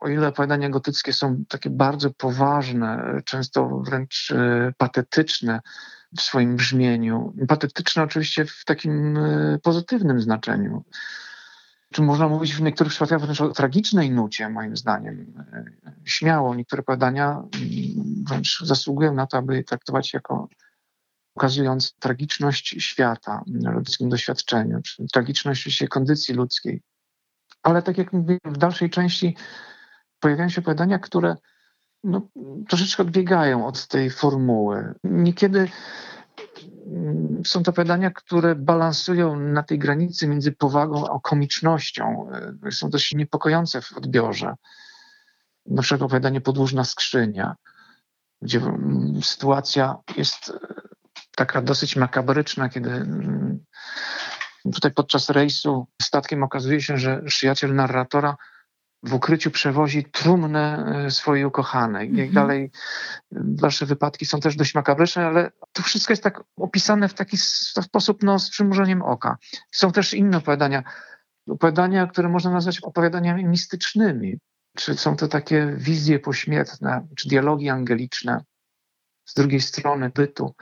o 0.00 0.08
ile 0.08 0.28
opowiadania 0.28 0.70
gotyckie 0.70 1.12
są 1.12 1.44
takie 1.48 1.70
bardzo 1.70 2.10
poważne, 2.10 3.20
często 3.24 3.68
wręcz 3.78 4.30
e, 4.30 4.72
patetyczne 4.78 5.60
w 6.16 6.20
swoim 6.20 6.56
brzmieniu, 6.56 7.34
patetyczne 7.48 8.02
oczywiście 8.02 8.44
w 8.44 8.64
takim 8.64 9.18
pozytywnym 9.62 10.20
znaczeniu, 10.20 10.84
czy 11.92 12.02
można 12.02 12.28
mówić 12.28 12.54
w 12.54 12.62
niektórych 12.62 12.90
przypadkach 12.90 13.20
wręcz 13.20 13.40
o 13.40 13.48
tragicznej 13.48 14.10
nucie, 14.10 14.48
moim 14.48 14.76
zdaniem. 14.76 15.32
Śmiało, 16.04 16.54
niektóre 16.54 16.82
badania 16.82 17.30
mm, 17.30 18.24
wręcz 18.28 18.60
zasługują 18.64 19.14
na 19.14 19.26
to, 19.26 19.38
aby 19.38 19.64
traktować 19.64 20.14
jako 20.14 20.48
ukazując 21.34 21.94
tragiczność 21.94 22.76
świata, 22.78 23.42
ludzkim 23.46 24.08
doświadczeniu, 24.08 24.82
czy 24.82 25.04
tragiczność 25.12 25.84
kondycji 25.90 26.34
ludzkiej. 26.34 26.82
Ale 27.64 27.82
tak 27.82 27.98
jak 27.98 28.12
mówię, 28.12 28.38
w 28.44 28.58
dalszej 28.58 28.90
części 28.90 29.36
pojawiają 30.20 30.48
się 30.48 30.60
opowiadania, 30.60 30.98
które 30.98 31.36
no, 32.04 32.28
troszeczkę 32.68 33.02
odbiegają 33.02 33.66
od 33.66 33.86
tej 33.86 34.10
formuły. 34.10 34.94
Niekiedy 35.04 35.68
są 37.44 37.62
to 37.62 37.70
opowiadania, 37.70 38.10
które 38.10 38.54
balansują 38.54 39.40
na 39.40 39.62
tej 39.62 39.78
granicy 39.78 40.28
między 40.28 40.52
powagą 40.52 41.08
a 41.08 41.20
komicznością. 41.20 42.30
E, 42.66 42.72
są 42.72 42.90
dość 42.90 43.14
niepokojące 43.14 43.80
w 43.82 43.92
odbiorze. 43.92 44.54
Na 45.66 45.82
przykład 45.82 46.02
opowiadanie 46.02 46.40
Podłużna 46.40 46.84
skrzynia, 46.84 47.56
gdzie 48.42 48.58
mm, 48.58 49.20
sytuacja 49.22 49.96
jest 50.16 50.50
e, 50.50 50.58
taka 51.36 51.62
dosyć 51.62 51.96
makabryczna, 51.96 52.68
kiedy 52.68 52.90
mm, 52.90 53.64
tutaj 54.72 54.92
podczas 54.92 55.30
rejsu 55.30 55.86
statkiem 56.02 56.42
okazuje 56.42 56.80
się, 56.80 56.98
że 56.98 57.22
przyjaciel 57.22 57.74
narratora 57.74 58.36
w 59.04 59.14
ukryciu 59.14 59.50
przewozi 59.50 60.04
trumnę 60.04 60.84
e, 61.06 61.10
swojej 61.10 61.44
ukochanej. 61.44 62.08
Jak 62.08 62.28
mhm. 62.28 62.34
dalej 62.34 62.70
dalsze 63.32 63.86
wypadki 63.86 64.26
są 64.26 64.40
też 64.40 64.56
dość 64.56 64.74
makabryczne, 64.74 65.26
ale 65.26 65.50
to 65.72 65.82
wszystko 65.82 66.12
jest 66.12 66.22
tak 66.22 66.42
opisane 66.56 67.08
w 67.08 67.14
taki 67.14 67.36
sposób 67.36 68.22
no, 68.22 68.38
z 68.38 68.50
przymrużeniem 68.50 69.02
oka. 69.02 69.36
Są 69.72 69.92
też 69.92 70.14
inne 70.14 70.38
opowiadania, 70.38 70.82
opowiadania, 71.48 72.06
które 72.06 72.28
można 72.28 72.50
nazwać 72.50 72.80
opowiadaniami 72.80 73.44
mistycznymi. 73.44 74.38
Czy 74.76 74.94
są 74.94 75.16
to 75.16 75.28
takie 75.28 75.74
wizje 75.78 76.18
pośmiertne, 76.18 77.06
czy 77.16 77.28
dialogi 77.28 77.68
angeliczne 77.68 78.44
z 79.24 79.34
drugiej 79.34 79.60
strony 79.60 80.10
bytu, 80.14 80.54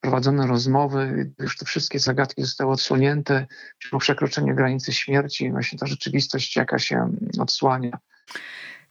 prowadzone 0.00 0.46
rozmowy, 0.46 1.32
już 1.38 1.56
te 1.56 1.64
wszystkie 1.64 1.98
zagadki 1.98 2.42
zostały 2.42 2.72
odsłonięte, 2.72 3.46
po 3.90 3.98
przekroczeniu 3.98 4.54
granicy 4.54 4.92
śmierci, 4.92 5.50
właśnie 5.50 5.78
ta 5.78 5.86
rzeczywistość 5.86 6.56
jaka 6.56 6.78
się 6.78 7.10
odsłania. 7.38 7.98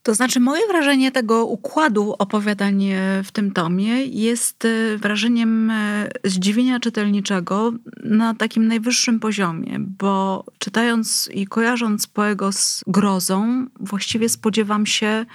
To 0.05 0.15
znaczy, 0.15 0.39
moje 0.39 0.67
wrażenie 0.67 1.11
tego 1.11 1.45
układu 1.45 2.15
opowiadań 2.19 2.83
w 3.23 3.31
tym 3.31 3.51
tomie 3.51 4.05
jest 4.05 4.65
e, 4.65 4.97
wrażeniem 4.97 5.71
e, 5.71 6.09
zdziwienia 6.23 6.79
czytelniczego 6.79 7.73
na 8.03 8.33
takim 8.33 8.67
najwyższym 8.67 9.19
poziomie, 9.19 9.77
bo 9.79 10.45
czytając 10.59 11.29
i 11.33 11.47
kojarząc 11.47 12.07
Poego 12.07 12.51
z 12.51 12.83
grozą, 12.87 13.65
właściwie 13.79 14.29
spodziewam 14.29 14.85
się 14.85 15.25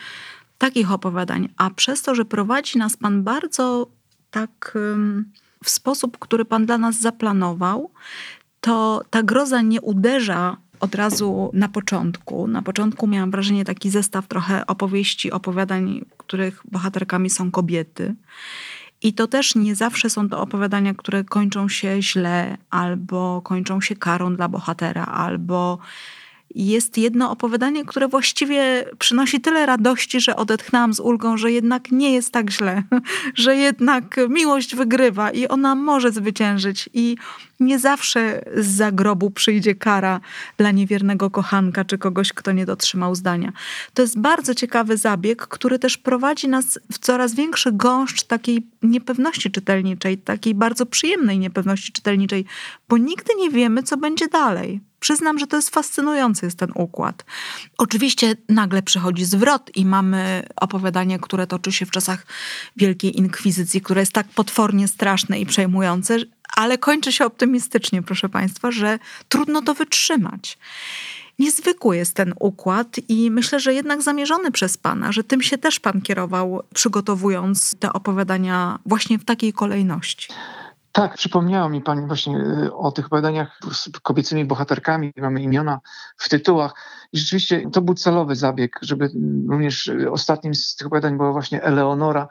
takich 0.58 0.92
opowiadań, 0.92 1.48
a 1.56 1.70
przez 1.70 2.02
to, 2.02 2.14
że 2.14 2.24
prowadzi 2.24 2.78
nas 2.78 2.96
Pan 2.96 3.22
bardzo 3.22 3.86
tak 4.30 4.78
w 5.64 5.70
sposób, 5.70 6.18
który 6.18 6.44
Pan 6.44 6.66
dla 6.66 6.78
nas 6.78 7.00
zaplanował, 7.00 7.90
to 8.60 9.02
ta 9.10 9.22
groza 9.22 9.62
nie 9.62 9.80
uderza 9.80 10.56
od 10.80 10.94
razu 10.94 11.50
na 11.54 11.68
początku. 11.68 12.46
Na 12.46 12.62
początku 12.62 13.06
miałam 13.06 13.30
wrażenie 13.30 13.64
taki 13.64 13.90
zestaw 13.90 14.26
trochę 14.26 14.66
opowieści, 14.66 15.32
opowiadań, 15.32 16.04
których 16.16 16.62
bohaterkami 16.64 17.30
są 17.30 17.50
kobiety. 17.50 18.14
I 19.02 19.12
to 19.12 19.26
też 19.26 19.54
nie 19.54 19.74
zawsze 19.74 20.10
są 20.10 20.28
to 20.28 20.40
opowiadania, 20.40 20.94
które 20.94 21.24
kończą 21.24 21.68
się 21.68 22.02
źle, 22.02 22.58
albo 22.70 23.42
kończą 23.42 23.80
się 23.80 23.96
karą 23.96 24.36
dla 24.36 24.48
bohatera, 24.48 25.04
albo 25.04 25.78
jest 26.54 26.98
jedno 26.98 27.30
opowiadanie, 27.30 27.84
które 27.84 28.08
właściwie 28.08 28.84
przynosi 28.98 29.40
tyle 29.40 29.66
radości, 29.66 30.20
że 30.20 30.36
odetchnęłam 30.36 30.94
z 30.94 31.00
ulgą, 31.00 31.36
że 31.36 31.52
jednak 31.52 31.92
nie 31.92 32.12
jest 32.14 32.32
tak 32.32 32.50
źle, 32.50 32.82
że 33.34 33.56
jednak 33.56 34.20
miłość 34.28 34.76
wygrywa 34.76 35.30
i 35.30 35.48
ona 35.48 35.74
może 35.74 36.12
zwyciężyć. 36.12 36.88
I 36.94 37.16
nie 37.60 37.78
zawsze 37.78 38.44
z 38.56 38.66
zagrobu 38.66 39.30
przyjdzie 39.30 39.74
kara 39.74 40.20
dla 40.56 40.70
niewiernego 40.70 41.30
kochanka 41.30 41.84
czy 41.84 41.98
kogoś, 41.98 42.32
kto 42.32 42.52
nie 42.52 42.66
dotrzymał 42.66 43.14
zdania. 43.14 43.52
To 43.94 44.02
jest 44.02 44.18
bardzo 44.20 44.54
ciekawy 44.54 44.96
zabieg, 44.96 45.46
który 45.46 45.78
też 45.78 45.98
prowadzi 45.98 46.48
nas 46.48 46.78
w 46.92 46.98
coraz 46.98 47.34
większy 47.34 47.72
gąszcz 47.72 48.22
takiej 48.22 48.66
niepewności 48.82 49.50
czytelniczej, 49.50 50.18
takiej 50.18 50.54
bardzo 50.54 50.86
przyjemnej 50.86 51.38
niepewności 51.38 51.92
czytelniczej, 51.92 52.44
bo 52.88 52.98
nigdy 52.98 53.34
nie 53.38 53.50
wiemy, 53.50 53.82
co 53.82 53.96
będzie 53.96 54.28
dalej. 54.28 54.80
Przyznam, 55.00 55.38
że 55.38 55.46
to 55.46 55.56
jest 55.56 55.70
fascynujący 55.70 56.46
jest 56.46 56.58
ten 56.58 56.72
układ. 56.74 57.24
Oczywiście 57.78 58.34
nagle 58.48 58.82
przychodzi 58.82 59.24
zwrot 59.24 59.70
i 59.76 59.86
mamy 59.86 60.46
opowiadanie, 60.56 61.18
które 61.18 61.46
toczy 61.46 61.72
się 61.72 61.86
w 61.86 61.90
czasach 61.90 62.26
Wielkiej 62.76 63.18
Inkwizycji, 63.18 63.80
które 63.80 64.02
jest 64.02 64.12
tak 64.12 64.28
potwornie 64.28 64.88
straszne 64.88 65.40
i 65.40 65.46
przejmujące, 65.46 66.16
ale 66.56 66.78
kończy 66.78 67.12
się 67.12 67.24
optymistycznie, 67.24 68.02
proszę 68.02 68.28
Państwa, 68.28 68.70
że 68.70 68.98
trudno 69.28 69.62
to 69.62 69.74
wytrzymać. 69.74 70.58
Niezwykły 71.38 71.96
jest 71.96 72.16
ten 72.16 72.34
układ 72.40 72.96
i 73.08 73.30
myślę, 73.30 73.60
że 73.60 73.74
jednak 73.74 74.02
zamierzony 74.02 74.50
przez 74.50 74.76
Pana, 74.76 75.12
że 75.12 75.24
tym 75.24 75.42
się 75.42 75.58
też 75.58 75.80
Pan 75.80 76.02
kierował, 76.02 76.62
przygotowując 76.74 77.76
te 77.78 77.92
opowiadania 77.92 78.78
właśnie 78.86 79.18
w 79.18 79.24
takiej 79.24 79.52
kolejności. 79.52 80.28
Tak, 80.92 81.14
przypomniała 81.14 81.68
mi 81.68 81.80
Pani 81.80 82.06
właśnie 82.06 82.38
y, 82.38 82.74
o 82.74 82.92
tych 82.92 83.06
opowiadaniach 83.06 83.58
z 83.72 83.88
kobiecymi 84.02 84.44
bohaterkami, 84.44 85.12
mamy 85.16 85.42
imiona 85.42 85.80
w 86.16 86.28
tytułach. 86.28 86.74
I 87.12 87.18
rzeczywiście 87.18 87.70
to 87.72 87.82
był 87.82 87.94
celowy 87.94 88.36
zabieg, 88.36 88.78
żeby 88.82 89.10
również 89.48 89.86
y, 89.86 90.10
ostatnim 90.10 90.54
z 90.54 90.76
tych 90.76 90.86
opowiadań 90.86 91.16
była 91.16 91.32
właśnie 91.32 91.62
Eleonora, 91.62 92.28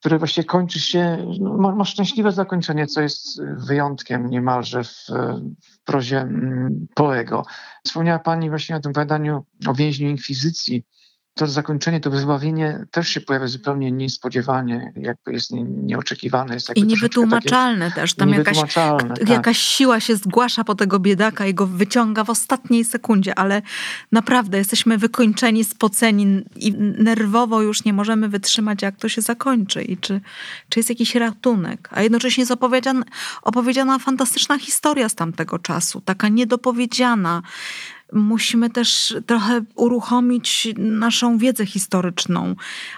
które 0.00 0.18
właśnie 0.18 0.44
kończy 0.44 0.80
się, 0.80 1.26
no, 1.40 1.72
ma, 1.72 1.84
szczęśliwe 1.84 2.32
zakończenie, 2.32 2.86
co 2.86 3.00
jest 3.00 3.42
wyjątkiem 3.68 4.30
niemalże 4.30 4.84
w, 4.84 5.06
w 5.62 5.84
prozie 5.84 6.20
mm, 6.20 6.86
Poego. 6.94 7.44
Wspomniała 7.84 8.18
Pani 8.18 8.48
właśnie 8.48 8.76
o 8.76 8.80
tym 8.80 8.90
opowiadaniu 8.90 9.44
o 9.66 9.74
więźniu 9.74 10.08
Inkwizycji, 10.08 10.84
to 11.38 11.46
zakończenie, 11.46 12.00
to 12.00 12.10
wyzbawienie 12.10 12.86
też 12.90 13.08
się 13.08 13.20
pojawia 13.20 13.46
zupełnie 13.46 13.92
niespodziewanie, 13.92 14.92
jakby 14.96 15.32
jest 15.32 15.50
nie, 15.50 15.62
nieoczekiwane. 15.62 16.54
Jest 16.54 16.76
I 16.76 16.84
niewytłumaczalne 16.84 17.92
też. 17.92 18.14
Tam 18.14 18.30
jakaś, 18.30 18.74
tak. 18.74 19.28
jakaś 19.28 19.58
siła 19.58 20.00
się 20.00 20.16
zgłasza 20.16 20.64
po 20.64 20.74
tego 20.74 20.98
biedaka 20.98 21.46
i 21.46 21.54
go 21.54 21.66
wyciąga 21.66 22.24
w 22.24 22.30
ostatniej 22.30 22.84
sekundzie, 22.84 23.38
ale 23.38 23.62
naprawdę 24.12 24.58
jesteśmy 24.58 24.98
wykończeni, 24.98 25.64
spoceni 25.64 26.44
i 26.56 26.72
nerwowo 26.78 27.62
już 27.62 27.84
nie 27.84 27.92
możemy 27.92 28.28
wytrzymać, 28.28 28.82
jak 28.82 28.96
to 28.96 29.08
się 29.08 29.22
zakończy 29.22 29.82
i 29.82 29.96
czy, 29.96 30.20
czy 30.68 30.80
jest 30.80 30.88
jakiś 30.88 31.14
ratunek. 31.14 31.88
A 31.92 32.02
jednocześnie 32.02 32.42
jest 32.42 32.52
opowiedziana, 32.52 33.04
opowiedziana 33.42 33.98
fantastyczna 33.98 34.58
historia 34.58 35.08
z 35.08 35.14
tamtego 35.14 35.58
czasu, 35.58 36.00
taka 36.00 36.28
niedopowiedziana, 36.28 37.42
musimy 38.12 38.70
też 38.70 39.16
trochę 39.26 39.60
uruchomić 39.74 40.68
naszą 40.78 41.38
wiedzę 41.38 41.66
historyczną. 41.66 42.54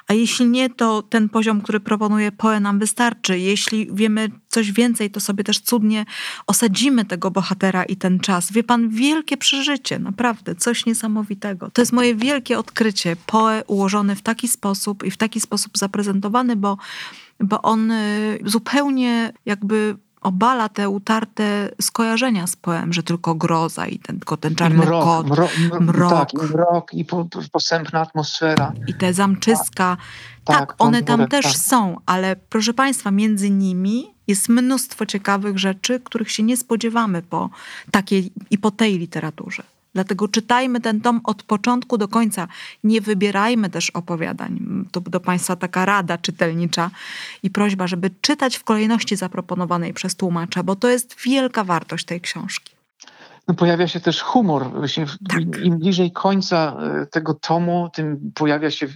A 0.08 0.14
jeśli 0.14 0.46
nie, 0.46 0.70
to 0.70 1.02
ten 1.02 1.28
poziom, 1.28 1.60
który 1.60 1.80
proponuje 1.80 2.32
Poe 2.32 2.60
nam 2.60 2.78
wystarczy. 2.78 3.38
Jeśli 3.38 3.88
wiemy 3.92 4.28
coś 4.48 4.72
więcej, 4.72 5.10
to 5.10 5.20
sobie 5.20 5.44
też 5.44 5.60
cudnie 5.60 6.06
osadzimy 6.46 7.04
tego 7.04 7.30
bohatera 7.30 7.84
i 7.84 7.96
ten 7.96 8.20
czas. 8.20 8.52
Wie 8.52 8.64
pan, 8.64 8.88
wielkie 8.88 9.36
przeżycie, 9.36 9.98
naprawdę, 9.98 10.54
coś 10.54 10.86
niesamowitego. 10.86 11.70
To 11.70 11.82
jest 11.82 11.92
moje 11.92 12.14
wielkie 12.14 12.58
odkrycie. 12.58 13.16
Poe 13.26 13.64
ułożony 13.66 14.16
w 14.16 14.22
taki 14.22 14.48
sposób 14.48 15.04
i 15.04 15.10
w 15.10 15.16
taki 15.16 15.40
sposób 15.40 15.78
zaprezentowany, 15.78 16.56
bo, 16.56 16.78
bo 17.40 17.62
on 17.62 17.90
y, 17.90 18.38
zupełnie 18.44 19.32
jakby 19.46 19.96
obala 20.20 20.68
te 20.68 20.88
utarte 20.88 21.68
skojarzenia 21.80 22.46
z 22.46 22.56
poem, 22.56 22.92
że 22.92 23.02
tylko 23.02 23.34
groza 23.34 23.86
i 23.86 23.98
ten, 23.98 24.18
tylko 24.18 24.36
ten 24.36 24.54
czarny 24.54 24.78
mrok, 24.78 25.04
kot, 25.04 25.26
mrok, 25.26 25.50
mrok. 25.80 26.10
Tak, 26.10 26.34
i 26.34 26.36
mrok 26.36 26.94
i 26.94 27.04
po, 27.04 27.26
posępna 27.52 28.00
atmosfera. 28.00 28.72
I 28.86 28.94
te 28.94 29.14
zamczyska. 29.14 29.96
Tak, 30.44 30.58
tak 30.58 30.74
one 30.78 31.02
tam 31.02 31.28
też 31.28 31.44
tak. 31.44 31.56
są, 31.56 31.96
ale 32.06 32.36
proszę 32.36 32.74
Państwa, 32.74 33.10
między 33.10 33.50
nimi 33.50 34.14
jest 34.26 34.48
mnóstwo 34.48 35.06
ciekawych 35.06 35.58
rzeczy, 35.58 36.00
których 36.00 36.30
się 36.30 36.42
nie 36.42 36.56
spodziewamy 36.56 37.22
po 37.22 37.50
takiej 37.90 38.32
i 38.50 38.58
po 38.58 38.70
tej 38.70 38.98
literaturze. 38.98 39.62
Dlatego 39.94 40.28
czytajmy 40.28 40.80
ten 40.80 41.00
tom 41.00 41.20
od 41.24 41.42
początku 41.42 41.98
do 41.98 42.08
końca. 42.08 42.48
Nie 42.84 43.00
wybierajmy 43.00 43.70
też 43.70 43.90
opowiadań. 43.90 44.84
To 44.92 45.00
do 45.00 45.20
Państwa 45.20 45.56
taka 45.56 45.84
rada 45.84 46.18
czytelnicza 46.18 46.90
i 47.42 47.50
prośba, 47.50 47.86
żeby 47.86 48.10
czytać 48.20 48.56
w 48.56 48.64
kolejności 48.64 49.16
zaproponowanej 49.16 49.94
przez 49.94 50.16
tłumacza, 50.16 50.62
bo 50.62 50.76
to 50.76 50.88
jest 50.88 51.16
wielka 51.22 51.64
wartość 51.64 52.04
tej 52.04 52.20
książki. 52.20 52.80
No 53.48 53.54
pojawia 53.54 53.88
się 53.88 54.00
też 54.00 54.22
humor. 54.22 54.70
Właśnie 54.72 55.06
tak. 55.28 55.40
Im 55.64 55.78
bliżej 55.78 56.12
końca 56.12 56.76
e, 56.80 57.06
tego 57.06 57.34
tomu, 57.34 57.90
tym 57.94 58.32
pojawia 58.34 58.70
się 58.70 58.86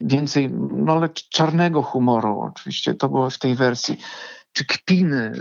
więcej 0.00 0.50
no 0.72 0.92
ale 0.92 1.08
czarnego 1.30 1.82
humoru. 1.82 2.40
Oczywiście 2.40 2.94
to 2.94 3.08
było 3.08 3.30
w 3.30 3.38
tej 3.38 3.54
wersji. 3.54 4.00
Czy 4.52 4.64
kpiny. 4.64 5.32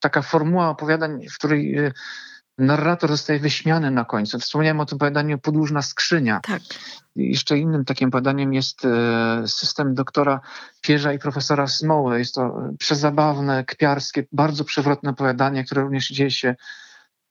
Taka 0.00 0.22
formuła 0.22 0.68
opowiadań, 0.68 1.28
w 1.28 1.38
której 1.38 1.78
e, 1.78 1.92
narrator 2.58 3.10
zostaje 3.10 3.40
wyśmiany 3.40 3.90
na 3.90 4.04
końcu. 4.04 4.38
Wspomniałem 4.38 4.80
o 4.80 4.86
tym 4.86 4.96
opowiadaniu 4.96 5.38
Podłużna 5.38 5.82
skrzynia. 5.82 6.40
Tak. 6.42 6.62
Jeszcze 7.16 7.58
innym 7.58 7.84
takim 7.84 8.10
podaniem 8.10 8.54
jest 8.54 8.84
e, 8.84 9.42
system 9.46 9.94
doktora 9.94 10.40
Pierza 10.80 11.12
i 11.12 11.18
profesora 11.18 11.66
Smoły. 11.66 12.18
Jest 12.18 12.34
to 12.34 12.62
przezabawne, 12.78 13.64
kpiarskie, 13.64 14.26
bardzo 14.32 14.64
przewrotne 14.64 15.10
opowiadanie, 15.10 15.64
które 15.64 15.82
również 15.82 16.08
dzieje 16.08 16.30
się 16.30 16.54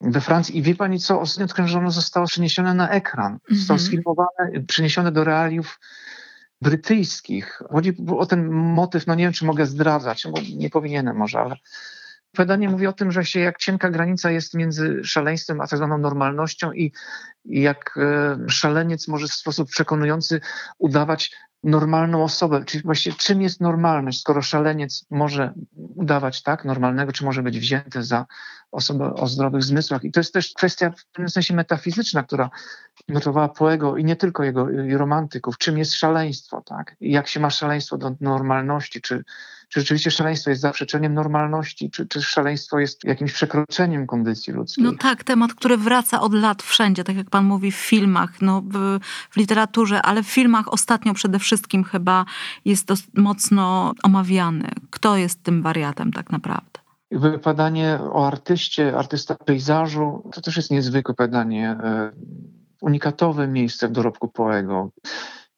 we 0.02 0.22
Francji. 0.22 0.58
I 0.58 0.62
wie 0.62 0.76
pani 0.76 1.00
co? 1.00 1.22
Ostatnio 1.22 1.46
odkryłem, 1.46 1.70
że 1.70 1.78
ono 1.78 1.92
zostało 1.92 2.28
przeniesione 2.28 2.74
na 2.74 2.90
ekran. 2.90 3.38
Zostało 3.50 3.80
-hmm. 3.80 3.86
sfilmowane, 3.86 4.64
przeniesione 4.68 5.12
do 5.12 5.24
realiów 5.24 5.80
brytyjskich. 6.62 7.62
Chodzi 7.72 7.94
o 8.18 8.26
ten 8.26 8.50
motyw, 8.52 9.08
no 9.08 9.16
nie 9.16 9.24
wiem, 9.24 9.34
czy 9.34 9.46
mogę 9.46 9.66
zdradzać, 9.66 10.28
bo 10.32 10.42
nie 10.56 10.70
powinienem 10.70 11.18
może, 11.18 11.40
ale 11.40 11.56
Opowiadanie 12.38 12.70
mówi 12.70 12.88
o 12.88 12.94
tym, 12.94 13.12
że 13.12 13.26
się 13.26 13.40
jak 13.40 13.58
cienka 13.58 13.90
granica 13.90 14.32
jest 14.32 14.54
między 14.54 15.02
szaleństwem 15.04 15.62
a 15.62 15.68
tak 15.68 15.78
zwaną 15.78 15.98
normalnością 15.98 16.72
i, 16.72 16.92
i 17.46 17.62
jak 17.62 17.98
e, 17.98 18.38
szaleniec 18.50 19.08
może 19.08 19.28
w 19.28 19.34
sposób 19.34 19.70
przekonujący 19.70 20.42
udawać 20.78 21.32
normalną 21.64 22.24
osobę. 22.24 22.66
Czyli 22.66 22.84
właściwie 22.84 23.16
czym 23.16 23.42
jest 23.42 23.62
normalność, 23.62 24.20
skoro 24.20 24.42
szaleniec 24.42 25.06
może 25.10 25.54
udawać 25.96 26.44
tak 26.44 26.66
normalnego, 26.66 27.12
czy 27.12 27.26
może 27.26 27.44
być 27.44 27.60
wzięte 27.60 28.04
za 28.04 28.26
osobę 28.72 29.14
o 29.14 29.28
zdrowych 29.28 29.64
zmysłach. 29.64 30.04
I 30.04 30.12
to 30.12 30.20
jest 30.20 30.34
też 30.34 30.54
kwestia 30.54 30.92
w 30.92 31.06
pewnym 31.06 31.30
sensie 31.30 31.54
metafizyczna, 31.54 32.24
która 32.24 32.50
notowała 33.08 33.50
Poego 33.50 33.98
i 33.98 34.04
nie 34.04 34.16
tylko 34.16 34.44
jego 34.44 34.70
i 34.70 34.94
romantyków, 34.94 35.58
czym 35.58 35.78
jest 35.78 35.94
szaleństwo, 35.94 36.62
tak? 36.62 36.96
I 37.00 37.12
jak 37.12 37.28
się 37.28 37.40
ma 37.40 37.50
szaleństwo 37.50 37.98
do 37.98 38.16
normalności, 38.22 39.02
czy, 39.02 39.24
czy 39.70 39.80
rzeczywiście 39.80 40.12
szaleństwo 40.12 40.50
jest 40.50 40.62
zaprzeczeniem 40.62 41.14
normalności, 41.14 41.92
czy, 41.92 42.08
czy 42.08 42.22
szaleństwo 42.22 42.80
jest 42.80 43.04
jakimś 43.04 43.34
przekroczeniem 43.34 44.08
kondycji 44.08 44.54
ludzkiej. 44.54 44.84
No 44.84 44.92
tak, 45.00 45.24
temat, 45.24 45.54
który 45.54 45.78
wraca 45.78 46.22
od 46.22 46.34
lat 46.34 46.64
wszędzie, 46.64 47.04
tak 47.04 47.16
jak 47.16 47.30
pan 47.30 47.46
mówi 47.46 47.72
w 47.72 47.76
filmach, 47.76 48.42
no 48.42 48.62
w, 48.62 49.00
w 49.30 49.38
literaturze, 49.38 50.02
ale 50.02 50.24
w 50.24 50.28
filmach 50.28 50.74
ostatnio 50.74 51.14
przede 51.14 51.40
wszystkim 51.40 51.84
chyba 51.84 52.26
jest 52.66 52.88
mocno 53.14 53.94
omawiany. 54.04 54.70
Kto 54.90 55.18
jest 55.18 55.44
tym 55.44 55.62
wariatem 55.62 56.12
tak 56.12 56.30
naprawdę? 56.32 56.87
Wypadanie 57.12 58.00
o 58.02 58.28
artyście, 58.28 58.98
artysta 58.98 59.36
pejzażu, 59.36 60.30
to 60.34 60.42
też 60.42 60.58
jest 60.58 60.72
niezwykłe 60.72 61.16
badanie, 61.18 61.70
e, 61.70 62.12
unikatowe 62.82 63.48
miejsce 63.48 63.88
w 63.88 63.92
dorobku 63.92 64.28
Poego, 64.28 64.92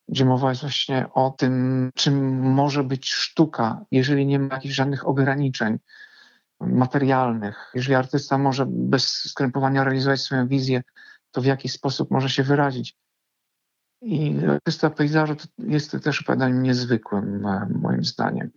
gdzie 0.08 0.26
mowa 0.26 0.50
jest 0.50 0.62
właśnie 0.62 1.06
o 1.14 1.30
tym, 1.30 1.92
czym 1.96 2.42
może 2.42 2.84
być 2.84 3.12
sztuka, 3.12 3.86
jeżeli 3.92 4.26
nie 4.26 4.40
ma 4.40 4.56
jakichś 4.56 4.76
żadnych 4.76 5.08
ograniczeń 5.08 5.78
materialnych. 6.60 7.72
Jeżeli 7.74 7.96
artysta 7.96 8.38
może 8.38 8.66
bez 8.70 9.08
skrępowania 9.08 9.84
realizować 9.84 10.22
swoją 10.22 10.48
wizję, 10.48 10.84
to 11.32 11.42
w 11.42 11.46
jaki 11.46 11.70
sposób 11.70 12.12
może 12.12 12.30
się 12.30 12.44
wyrazić. 12.44 12.98
I 14.02 14.36
artysta 14.50 14.90
pejzażu 14.90 15.36
jest 15.58 16.04
też 16.04 16.24
badaniem 16.24 16.64
niezwykłym, 16.64 17.46
e, 17.46 17.68
moim 17.82 18.04
zdaniem. 18.04 18.52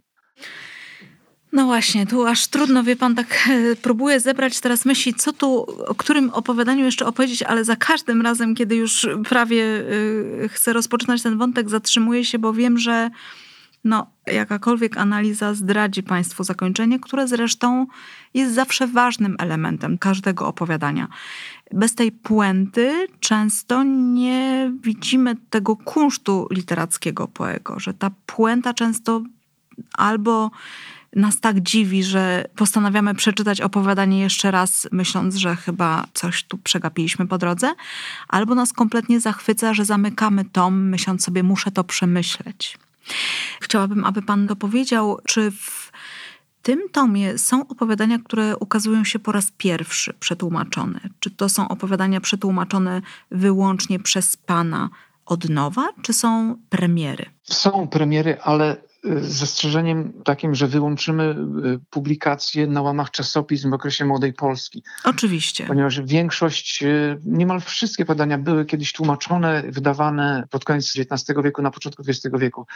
No 1.52 1.64
właśnie, 1.64 2.06
tu 2.06 2.26
aż 2.26 2.46
trudno, 2.46 2.84
wie 2.84 2.96
pan, 2.96 3.14
tak 3.14 3.48
e, 3.50 3.76
próbuję 3.76 4.20
zebrać 4.20 4.60
teraz 4.60 4.84
myśli, 4.84 5.14
co 5.14 5.32
tu, 5.32 5.66
o 5.86 5.94
którym 5.94 6.30
opowiadaniu 6.30 6.84
jeszcze 6.84 7.06
opowiedzieć, 7.06 7.42
ale 7.42 7.64
za 7.64 7.76
każdym 7.76 8.22
razem, 8.22 8.54
kiedy 8.54 8.76
już 8.76 9.06
prawie 9.28 9.64
e, 10.44 10.48
chcę 10.48 10.72
rozpoczynać 10.72 11.22
ten 11.22 11.38
wątek, 11.38 11.70
zatrzymuję 11.70 12.24
się, 12.24 12.38
bo 12.38 12.52
wiem, 12.52 12.78
że 12.78 13.10
no, 13.84 14.06
jakakolwiek 14.26 14.96
analiza 14.96 15.54
zdradzi 15.54 16.02
Państwu 16.02 16.44
zakończenie, 16.44 17.00
które 17.00 17.28
zresztą 17.28 17.86
jest 18.34 18.54
zawsze 18.54 18.86
ważnym 18.86 19.36
elementem 19.38 19.98
każdego 19.98 20.46
opowiadania. 20.46 21.08
Bez 21.72 21.94
tej 21.94 22.12
puenty 22.12 23.06
często 23.20 23.82
nie 23.82 24.72
widzimy 24.80 25.36
tego 25.50 25.76
kunsztu 25.76 26.46
literackiego 26.50 27.28
poego, 27.28 27.80
że 27.80 27.94
ta 27.94 28.10
puenta 28.26 28.74
często 28.74 29.22
albo 29.92 30.50
nas 31.16 31.40
tak 31.40 31.60
dziwi, 31.60 32.04
że 32.04 32.44
postanawiamy 32.56 33.14
przeczytać 33.14 33.60
opowiadanie 33.60 34.20
jeszcze 34.20 34.50
raz, 34.50 34.88
myśląc, 34.92 35.34
że 35.36 35.56
chyba 35.56 36.06
coś 36.14 36.44
tu 36.44 36.58
przegapiliśmy 36.58 37.26
po 37.26 37.38
drodze, 37.38 37.74
albo 38.28 38.54
nas 38.54 38.72
kompletnie 38.72 39.20
zachwyca, 39.20 39.74
że 39.74 39.84
zamykamy 39.84 40.44
tom, 40.44 40.88
myśląc 40.88 41.24
sobie, 41.24 41.42
muszę 41.42 41.70
to 41.70 41.84
przemyśleć. 41.84 42.78
Chciałabym, 43.60 44.04
aby 44.04 44.22
Pan 44.22 44.46
dopowiedział, 44.46 45.18
czy 45.26 45.50
w 45.50 45.92
tym 46.62 46.80
tomie 46.92 47.38
są 47.38 47.68
opowiadania, 47.68 48.18
które 48.18 48.56
ukazują 48.56 49.04
się 49.04 49.18
po 49.18 49.32
raz 49.32 49.50
pierwszy 49.50 50.14
przetłumaczone? 50.20 51.00
Czy 51.20 51.30
to 51.30 51.48
są 51.48 51.68
opowiadania 51.68 52.20
przetłumaczone 52.20 53.02
wyłącznie 53.30 53.98
przez 53.98 54.36
Pana 54.36 54.90
od 55.26 55.48
nowa, 55.48 55.88
czy 56.02 56.12
są 56.12 56.56
premiery? 56.70 57.24
Są 57.42 57.88
premiery, 57.88 58.40
ale 58.40 58.76
z 59.04 59.32
zastrzeżeniem 59.32 60.22
takim, 60.24 60.54
że 60.54 60.66
wyłączymy 60.66 61.36
y, 61.64 61.80
publikacje 61.90 62.66
na 62.66 62.82
łamach 62.82 63.10
czasopism 63.10 63.70
w 63.70 63.74
okresie 63.74 64.04
Młodej 64.04 64.32
Polski. 64.32 64.82
Oczywiście. 65.04 65.66
Ponieważ 65.66 66.00
większość, 66.00 66.82
y, 66.82 67.18
niemal 67.24 67.60
wszystkie 67.60 68.04
badania 68.04 68.38
były 68.38 68.64
kiedyś 68.64 68.92
tłumaczone, 68.92 69.62
wydawane 69.68 70.44
pod 70.50 70.64
koniec 70.64 70.92
XIX 70.96 71.42
wieku, 71.44 71.62
na 71.62 71.70
początku 71.70 72.02
XX 72.08 72.38
wieku 72.38 72.66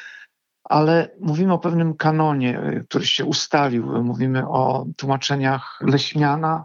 ale 0.69 1.11
mówimy 1.21 1.53
o 1.53 1.59
pewnym 1.59 1.95
kanonie, 1.95 2.61
y, 2.61 2.85
który 2.89 3.07
się 3.07 3.25
ustalił. 3.25 4.03
Mówimy 4.03 4.49
o 4.49 4.87
tłumaczeniach 4.97 5.79
Leśmiana, 5.81 6.65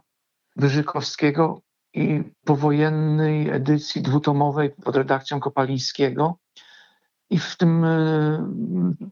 Wyżykowskiego 0.55 1.61
i 1.93 2.23
powojennej 2.45 3.49
edycji 3.49 4.01
dwutomowej 4.01 4.69
pod 4.69 4.95
redakcją 4.95 5.39
Kopalińskiego. 5.39 6.37
I 7.31 7.39
w 7.39 7.57
tym 7.57 7.85
y, 7.85 8.39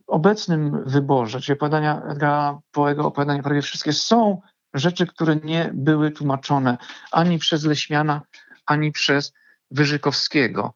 obecnym 0.08 0.84
wyborze, 0.86 1.41
czyli 1.41 1.58
opowiadania 1.58 2.01
Edgara 2.01 2.60
Poego, 2.71 3.05
opowiadania 3.05 3.43
prawie 3.43 3.62
wszystkie, 3.62 3.93
są 3.93 4.41
rzeczy, 4.73 5.08
które 5.08 5.36
nie 5.36 5.71
były 5.73 6.12
tłumaczone 6.12 6.77
ani 7.12 7.39
przez 7.39 7.65
Leśmiana, 7.65 8.21
ani 8.65 8.91
przez 8.91 9.34
Wyżykowskiego. 9.71 10.73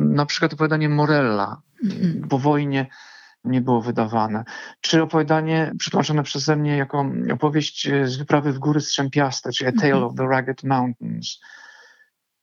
Na 0.00 0.26
przykład 0.26 0.52
opowiadanie 0.52 0.88
Morella 0.88 1.62
mm. 1.84 2.28
po 2.28 2.38
wojnie 2.38 2.86
nie 3.44 3.60
było 3.60 3.82
wydawane. 3.82 4.44
Czy 4.80 5.02
opowiadanie 5.02 5.72
przetłumaczone 5.78 6.22
przeze 6.22 6.56
mnie 6.56 6.76
jako 6.76 7.10
opowieść 7.32 7.86
e, 7.86 8.06
z 8.06 8.16
wyprawy 8.16 8.52
w 8.52 8.58
góry 8.58 8.80
Strzępiaste, 8.80 9.52
czyli 9.52 9.68
A 9.68 9.72
Tale 9.72 9.92
mhm. 9.92 10.04
of 10.04 10.14
the 10.14 10.26
Ragged 10.26 10.64
Mountains. 10.64 11.40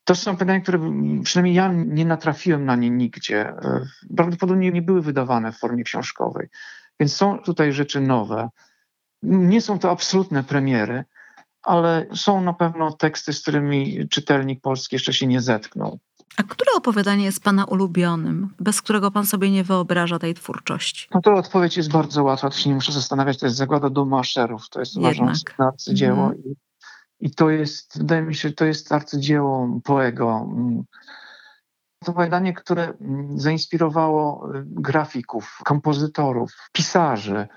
To 0.04 0.16
są 0.16 0.38
pytania, 0.38 0.62
które 0.62 0.80
przynajmniej 1.24 1.56
ja 1.56 1.72
nie 1.74 2.06
natrafiłem 2.06 2.66
na 2.66 2.76
nie 2.76 2.90
nigdzie. 2.90 3.50
E, 3.50 3.86
prawdopodobnie 4.18 4.72
nie 4.72 4.82
były 4.82 5.02
wydawane 5.02 5.52
w 5.52 5.58
formie 5.58 5.84
książkowej. 5.84 6.48
Więc 7.00 7.16
są 7.16 7.40
tutaj 7.40 7.74
rzeczy 7.74 8.02
nowe. 8.02 8.50
Nie 9.24 9.62
są 9.62 9.80
to 9.80 9.92
absolutne 9.92 10.44
premiery, 10.44 11.04
ale 11.62 12.06
są 12.16 12.42
na 12.42 12.54
pewno 12.54 12.92
teksty, 12.92 13.34
z 13.34 13.42
którymi 13.42 14.10
czytelnik 14.10 14.62
polski 14.62 14.96
jeszcze 14.96 15.14
się 15.14 15.28
nie 15.28 15.42
zetknął. 15.42 16.00
A 16.38 16.44
które 16.44 16.72
opowiadanie 16.76 17.26
jest 17.26 17.44
Pana 17.44 17.66
ulubionym, 17.66 18.54
bez 18.60 18.82
którego 18.82 19.12
Pan 19.12 19.26
sobie 19.26 19.52
nie 19.52 19.64
wyobraża 19.64 20.20
tej 20.20 20.34
twórczości? 20.34 21.08
No 21.14 21.22
to 21.22 21.34
odpowiedź 21.34 21.78
jest 21.78 21.92
bardzo 21.92 22.24
łatwa, 22.24 22.50
to 22.50 22.58
się 22.58 22.70
nie 22.70 22.76
muszę 22.76 22.92
zastanawiać. 22.92 23.38
To 23.38 23.46
jest 23.46 23.58
Zagłada 23.58 23.90
Domu 23.90 24.18
Aszerów. 24.18 24.70
To 24.70 24.80
jest 24.80 24.98
uważam 24.98 25.34
arcydzieło. 25.58 26.26
Mm. 26.26 26.38
I, 26.46 26.56
I 27.24 27.32
to 27.32 27.50
jest, 27.50 27.98
wydaje 27.98 28.22
mi 28.22 28.36
się, 28.36 28.52
to 28.52 28.66
jest 28.66 28.92
arcydzieło 28.92 29.80
Poego. 29.84 30.50
To 32.06 32.12
opowiadanie, 32.12 32.54
które 32.54 32.94
zainspirowało 33.36 34.50
y, 34.56 34.64
grafików, 34.66 35.60
kompozytorów, 35.66 36.52
pisarzy. 36.72 37.48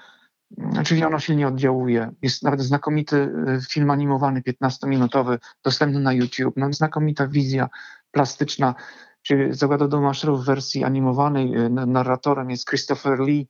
Czyli 0.84 1.04
ono 1.04 1.18
silnie 1.18 1.48
oddziałuje. 1.48 2.10
Jest 2.22 2.42
nawet 2.42 2.60
znakomity 2.60 3.16
y, 3.16 3.60
film 3.70 3.90
animowany, 3.90 4.40
15-minutowy, 4.40 5.38
dostępny 5.64 6.00
na 6.00 6.12
YouTube. 6.12 6.54
No, 6.56 6.72
znakomita 6.72 7.28
wizja 7.28 7.68
plastyczna, 8.10 8.74
czyli 9.22 9.54
Zagłada 9.54 9.88
do 9.88 10.00
Maszerów 10.00 10.42
w 10.42 10.46
wersji 10.46 10.84
animowanej. 10.84 11.56
Y, 11.56 11.70
narratorem 11.70 12.50
jest 12.50 12.68
Christopher 12.68 13.20
Lee. 13.20 13.48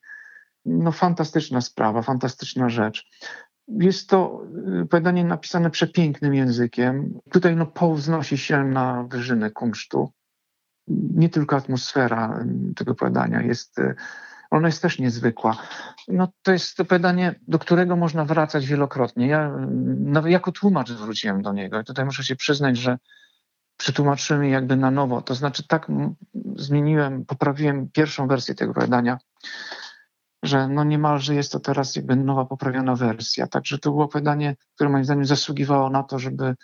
No 0.64 0.92
fantastyczna 0.92 1.60
sprawa, 1.60 2.02
fantastyczna 2.02 2.68
rzecz. 2.68 3.10
Jest 3.68 4.10
to 4.10 4.42
y, 4.78 4.82
opowiadanie 4.82 5.24
napisane 5.24 5.70
przepięknym 5.70 6.34
językiem. 6.34 7.20
Tutaj 7.30 7.56
no, 7.56 7.66
Poe 7.66 7.94
wznosi 7.94 8.38
się 8.38 8.64
na 8.64 9.02
wyżyny 9.02 9.50
kunsztu. 9.50 10.12
Nie 10.88 11.28
tylko 11.28 11.56
atmosfera 11.56 12.44
tego 12.76 12.92
opowiadania 12.92 13.42
jest 13.42 13.80
ona 14.50 14.68
jest 14.68 14.82
też 14.82 14.98
niezwykła. 14.98 15.56
No, 16.08 16.28
to 16.42 16.52
jest 16.52 16.76
pytanie, 16.76 17.34
do 17.48 17.58
którego 17.58 17.96
można 17.96 18.24
wracać 18.24 18.66
wielokrotnie. 18.66 19.26
Ja 19.26 19.52
no, 19.98 20.26
jako 20.26 20.52
tłumacz 20.52 20.90
zwróciłem 20.90 21.42
do 21.42 21.52
niego 21.52 21.80
i 21.80 21.84
tutaj 21.84 22.04
muszę 22.04 22.24
się 22.24 22.36
przyznać, 22.36 22.76
że 22.76 22.98
przetłumaczyłem 23.76 24.44
je 24.44 24.50
jakby 24.50 24.76
na 24.76 24.90
nowo. 24.90 25.22
To 25.22 25.34
znaczy 25.34 25.66
tak 25.68 25.86
zmieniłem, 26.56 27.24
poprawiłem 27.24 27.88
pierwszą 27.92 28.28
wersję 28.28 28.54
tego 28.54 28.70
opowiadania, 28.70 29.18
że 30.46 30.68
no 30.68 30.84
niemalże 30.84 31.34
jest 31.34 31.52
to 31.52 31.60
teraz 31.60 31.96
jakby 31.96 32.16
nowa, 32.16 32.44
poprawiona 32.44 32.96
wersja. 32.96 33.46
Także 33.46 33.78
to 33.78 33.90
było 33.90 34.04
opowiadanie, 34.04 34.56
które 34.74 34.90
moim 34.90 35.04
zdaniem 35.04 35.24
zasługiwało 35.24 35.90
na 35.90 36.02
to, 36.02 36.18
żeby, 36.18 36.54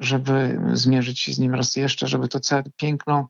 żeby 0.00 0.60
zmierzyć 0.72 1.20
się 1.20 1.32
z 1.32 1.38
nim 1.38 1.54
raz 1.54 1.76
jeszcze, 1.76 2.06
żeby 2.06 2.28
to 2.28 2.40
całe 2.40 2.62
piękno 2.76 3.28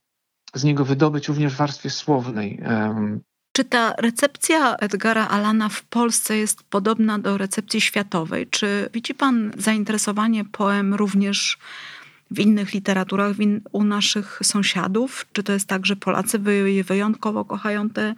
z 0.55 0.65
niego 0.65 0.85
wydobyć 0.85 1.29
również 1.29 1.55
w 1.55 1.57
warstwie 1.57 1.91
słownej. 1.91 2.63
Czy 3.53 3.65
ta 3.65 3.95
recepcja 3.99 4.77
Edgara 4.77 5.29
Alana 5.29 5.69
w 5.69 5.83
Polsce 5.85 6.37
jest 6.37 6.63
podobna 6.63 7.19
do 7.19 7.39
recepcji 7.39 7.81
światowej? 7.81 8.47
Czy 8.47 8.91
widzi 8.93 9.15
Pan 9.15 9.53
zainteresowanie 9.59 10.45
poem 10.45 10.95
również 10.95 11.59
w 12.31 12.39
innych 12.39 12.75
literaturach, 12.75 13.37
u 13.73 13.85
naszych 13.85 14.39
sąsiadów? 14.43 15.27
Czy 15.33 15.43
to 15.43 15.53
jest 15.53 15.69
tak, 15.69 15.87
że 15.87 15.97
Polacy 15.97 16.39
wy, 16.39 16.85
wyjątkowo 16.85 17.45
kochają 17.45 17.91
te, 17.91 18.15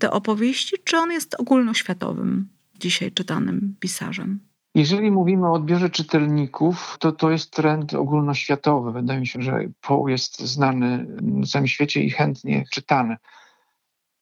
te 0.00 0.10
opowieści, 0.10 0.76
czy 0.84 0.96
on 0.96 1.12
jest 1.12 1.40
ogólnoświatowym, 1.40 2.48
dzisiaj 2.80 3.12
czytanym 3.12 3.76
pisarzem? 3.80 4.40
Jeżeli 4.74 5.10
mówimy 5.10 5.48
o 5.48 5.52
odbiorze 5.52 5.90
czytelników, 5.90 6.96
to 7.00 7.12
to 7.12 7.30
jest 7.30 7.50
trend 7.50 7.94
ogólnoświatowy. 7.94 8.92
Wydaje 8.92 9.20
mi 9.20 9.26
się, 9.26 9.42
że 9.42 9.60
Poe 9.80 10.10
jest 10.10 10.40
znany 10.40 11.06
na 11.22 11.46
całym 11.46 11.68
świecie 11.68 12.02
i 12.02 12.10
chętnie 12.10 12.64
czytany. 12.70 13.16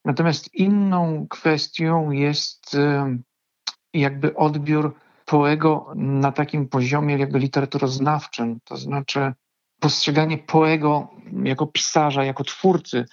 Natomiast 0.05 0.55
inną 0.55 1.27
kwestią 1.29 2.11
jest 2.11 2.77
jakby 3.93 4.35
odbiór 4.35 4.95
Poego 5.25 5.93
na 5.95 6.31
takim 6.31 6.67
poziomie 6.67 7.17
jakby 7.17 7.39
literaturoznawczym, 7.39 8.59
to 8.63 8.77
znaczy 8.77 9.33
postrzeganie 9.79 10.37
Poego 10.37 11.07
jako 11.43 11.67
pisarza, 11.67 12.23
jako 12.23 12.43
twórcy. 12.43 13.05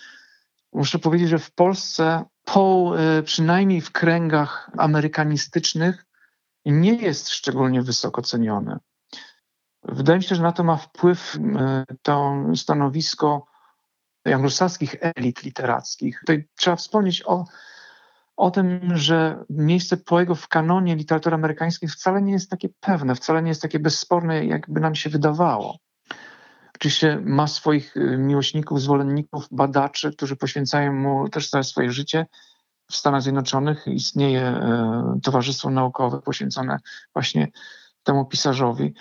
Muszę 0.72 0.98
powiedzieć, 0.98 1.28
że 1.28 1.38
w 1.38 1.50
Polsce 1.50 2.24
Poe, 2.46 2.96
y, 3.18 3.22
przynajmniej 3.22 3.80
w 3.80 3.92
kręgach 3.92 4.70
amerykanistycznych, 4.78 6.06
nie 6.64 6.94
jest 6.94 7.28
szczególnie 7.28 7.82
wysoko 7.82 8.22
ceniony. 8.22 8.76
Wydaje 9.82 10.18
mi 10.18 10.24
się, 10.24 10.34
że 10.34 10.42
na 10.42 10.52
to 10.52 10.64
ma 10.64 10.76
wpływ 10.76 11.34
y, 11.34 11.38
to 12.02 12.36
stanowisko 12.56 13.46
anglosaskich 14.24 14.96
elit 15.00 15.42
literackich. 15.42 16.20
Tutaj 16.20 16.48
trzeba 16.56 16.76
wspomnieć 16.76 17.22
o, 17.26 17.44
o 18.36 18.50
tym, 18.50 18.96
że 18.96 19.44
miejsce 19.50 19.96
Poego 19.96 20.34
w 20.34 20.48
kanonie 20.48 20.96
literatury 20.96 21.34
amerykańskiej 21.34 21.88
wcale 21.88 22.22
nie 22.22 22.32
jest 22.32 22.50
takie 22.50 22.68
pewne, 22.80 23.14
wcale 23.14 23.42
nie 23.42 23.48
jest 23.48 23.62
takie 23.62 23.78
bezsporne, 23.78 24.46
jakby 24.46 24.80
nam 24.80 24.94
się 24.94 25.10
wydawało. 25.10 25.78
Oczywiście 26.76 27.20
ma 27.24 27.46
swoich 27.46 27.96
y, 27.96 28.18
miłośników, 28.18 28.80
zwolenników, 28.80 29.48
badaczy, 29.50 30.12
którzy 30.12 30.36
poświęcają 30.36 30.92
mu 30.92 31.28
też 31.28 31.50
całe 31.50 31.64
swoje 31.64 31.90
życie. 31.92 32.26
W 32.90 32.96
Stanach 32.96 33.22
Zjednoczonych 33.22 33.86
istnieje 33.86 34.62
y, 35.16 35.20
Towarzystwo 35.20 35.70
Naukowe 35.70 36.20
poświęcone 36.22 36.78
właśnie 37.12 37.48
temu 38.02 38.24
pisarzowi 38.24 38.94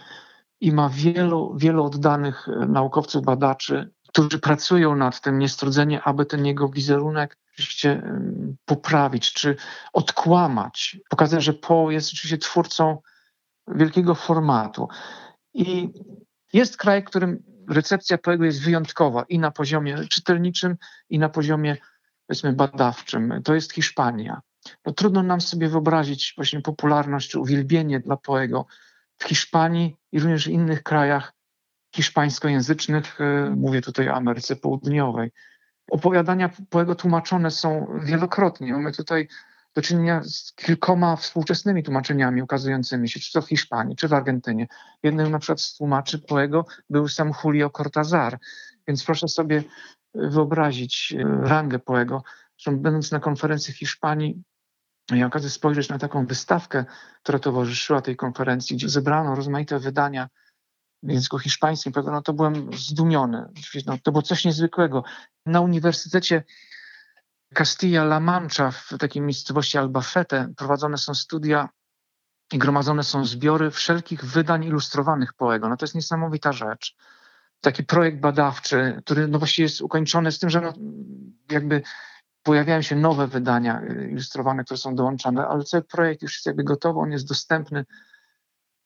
i 0.62 0.72
ma 0.72 0.90
wielu, 0.90 1.56
wielu 1.58 1.84
oddanych 1.84 2.48
y, 2.48 2.52
naukowców, 2.66 3.26
badaczy, 3.26 3.92
którzy 4.08 4.40
pracują 4.40 4.96
nad 4.96 5.22
tym 5.22 5.40
niestrudzeniem, 5.40 6.02
aby 6.04 6.26
ten 6.26 6.46
jego 6.46 6.70
wizerunek 6.70 7.38
oczywiście 7.54 8.04
poprawić, 8.66 9.34
czy 9.34 9.56
odkłamać, 9.94 10.98
pokazać, 11.10 11.44
że 11.44 11.54
Poe 11.54 11.92
jest 11.92 12.14
oczywiście 12.14 12.38
twórcą 12.38 12.98
wielkiego 13.68 14.16
formatu. 14.16 14.88
I 15.54 15.90
jest 16.54 16.78
kraj, 16.78 17.04
którym 17.04 17.55
recepcja 17.70 18.18
Poego 18.18 18.46
jest 18.46 18.64
wyjątkowa 18.64 19.26
i 19.30 19.40
na 19.40 19.52
poziomie 19.52 20.08
czytelniczym, 20.10 20.76
i 21.10 21.20
na 21.20 21.30
poziomie 21.30 21.78
powiedzmy 22.28 22.54
badawczym. 22.54 23.42
To 23.44 23.56
jest 23.56 23.74
Hiszpania. 23.74 24.42
No, 24.86 24.94
trudno 24.94 25.24
nam 25.24 25.42
sobie 25.42 25.70
wyobrazić 25.70 26.34
właśnie 26.36 26.62
popularność 26.62 27.30
czy 27.30 27.40
uwielbienie 27.40 28.00
dla 28.00 28.18
Poego 28.18 28.66
w 29.18 29.24
Hiszpanii 29.24 29.96
i 30.12 30.20
również 30.20 30.46
w 30.46 30.52
innych 30.52 30.84
krajach 30.84 31.34
hiszpańskojęzycznych, 31.96 33.22
e, 33.22 33.50
mówię 33.56 33.82
tutaj 33.82 34.10
o 34.10 34.14
Ameryce 34.14 34.56
Południowej. 34.56 35.32
Opowiadania 35.92 36.50
Poego 36.70 36.96
tłumaczone 36.96 37.52
są 37.52 38.00
wielokrotnie. 38.04 38.74
Mamy 38.74 38.92
tutaj 38.92 39.28
do 39.76 39.82
czynienia 39.82 40.22
z 40.24 40.54
kilkoma 40.54 41.16
współczesnymi 41.16 41.84
tłumaczeniami 41.84 42.42
ukazującymi 42.42 43.10
się, 43.10 43.20
czy 43.20 43.32
to 43.32 43.42
w 43.42 43.50
Hiszpanii, 43.50 43.96
czy 43.96 44.08
w 44.08 44.14
Argentynie. 44.14 44.68
Jednym 45.04 45.32
na 45.32 45.40
przykład 45.40 45.62
z 45.62 45.78
tłumaczy 45.78 46.20
Poego 46.20 46.66
był 46.90 47.08
sam 47.08 47.32
Julio 47.44 47.70
Cortázar, 47.70 48.40
więc 48.88 49.04
proszę 49.04 49.28
sobie 49.28 49.64
wyobrazić 50.14 51.14
e, 51.18 51.48
rangę 51.48 51.80
Poego. 51.80 52.24
Zresztą 52.58 52.80
będąc 52.80 53.12
na 53.12 53.20
konferencji 53.20 53.74
w 53.74 53.78
Hiszpanii, 53.78 54.44
miałem 55.12 55.28
okazję 55.28 55.50
spojrzeć 55.50 55.90
na 55.90 56.00
taką 56.00 56.26
wystawkę, 56.26 56.86
która 57.24 57.40
towarzyszyła 57.40 58.02
tej 58.02 58.16
konferencji, 58.16 58.76
gdzie 58.76 58.90
zebrano 58.90 59.36
rozmaite 59.36 59.80
wydania 59.80 60.30
w 61.04 61.12
języku 61.12 61.40
hiszpańskim, 61.40 61.94
no 62.06 62.22
to 62.22 62.34
byłem 62.34 62.74
zdumiony. 62.74 63.46
No, 63.86 63.98
to 64.04 64.12
było 64.12 64.22
coś 64.22 64.46
niezwykłego. 64.46 65.04
Na 65.46 65.62
Uniwersytecie 65.62 66.44
Castilla-La 67.56 68.20
Mancha, 68.20 68.72
w 68.72 68.90
takiej 69.00 69.22
miejscowości 69.22 69.78
Albacete, 69.78 70.54
prowadzone 70.58 70.98
są 70.98 71.14
studia 71.16 71.70
i 72.54 72.58
gromadzone 72.58 73.04
są 73.04 73.26
zbiory 73.26 73.72
wszelkich 73.72 74.26
wydań 74.26 74.64
ilustrowanych 74.64 75.34
Poego. 75.34 75.70
No 75.70 75.78
to 75.78 75.86
jest 75.86 75.96
niesamowita 75.96 76.52
rzecz. 76.54 76.96
Taki 77.62 77.84
projekt 77.84 78.20
badawczy, 78.20 79.02
który 79.06 79.28
no 79.28 79.40
właściwie 79.40 79.64
jest 79.64 79.82
ukończony 79.82 80.32
z 80.32 80.40
tym, 80.40 80.50
że 80.50 80.62
no 80.62 80.74
jakby 81.52 81.82
pojawiają 82.44 82.82
się 82.82 82.96
nowe 82.96 83.28
wydania 83.28 83.82
ilustrowane, 84.10 84.64
które 84.64 84.78
są 84.78 84.96
dołączane, 84.96 85.48
ale 85.48 85.64
cały 85.64 85.84
projekt 85.84 86.22
już 86.22 86.34
jest 86.34 86.46
jakby 86.46 86.64
gotowy, 86.64 87.00
on 87.00 87.12
jest 87.12 87.28
dostępny 87.28 87.86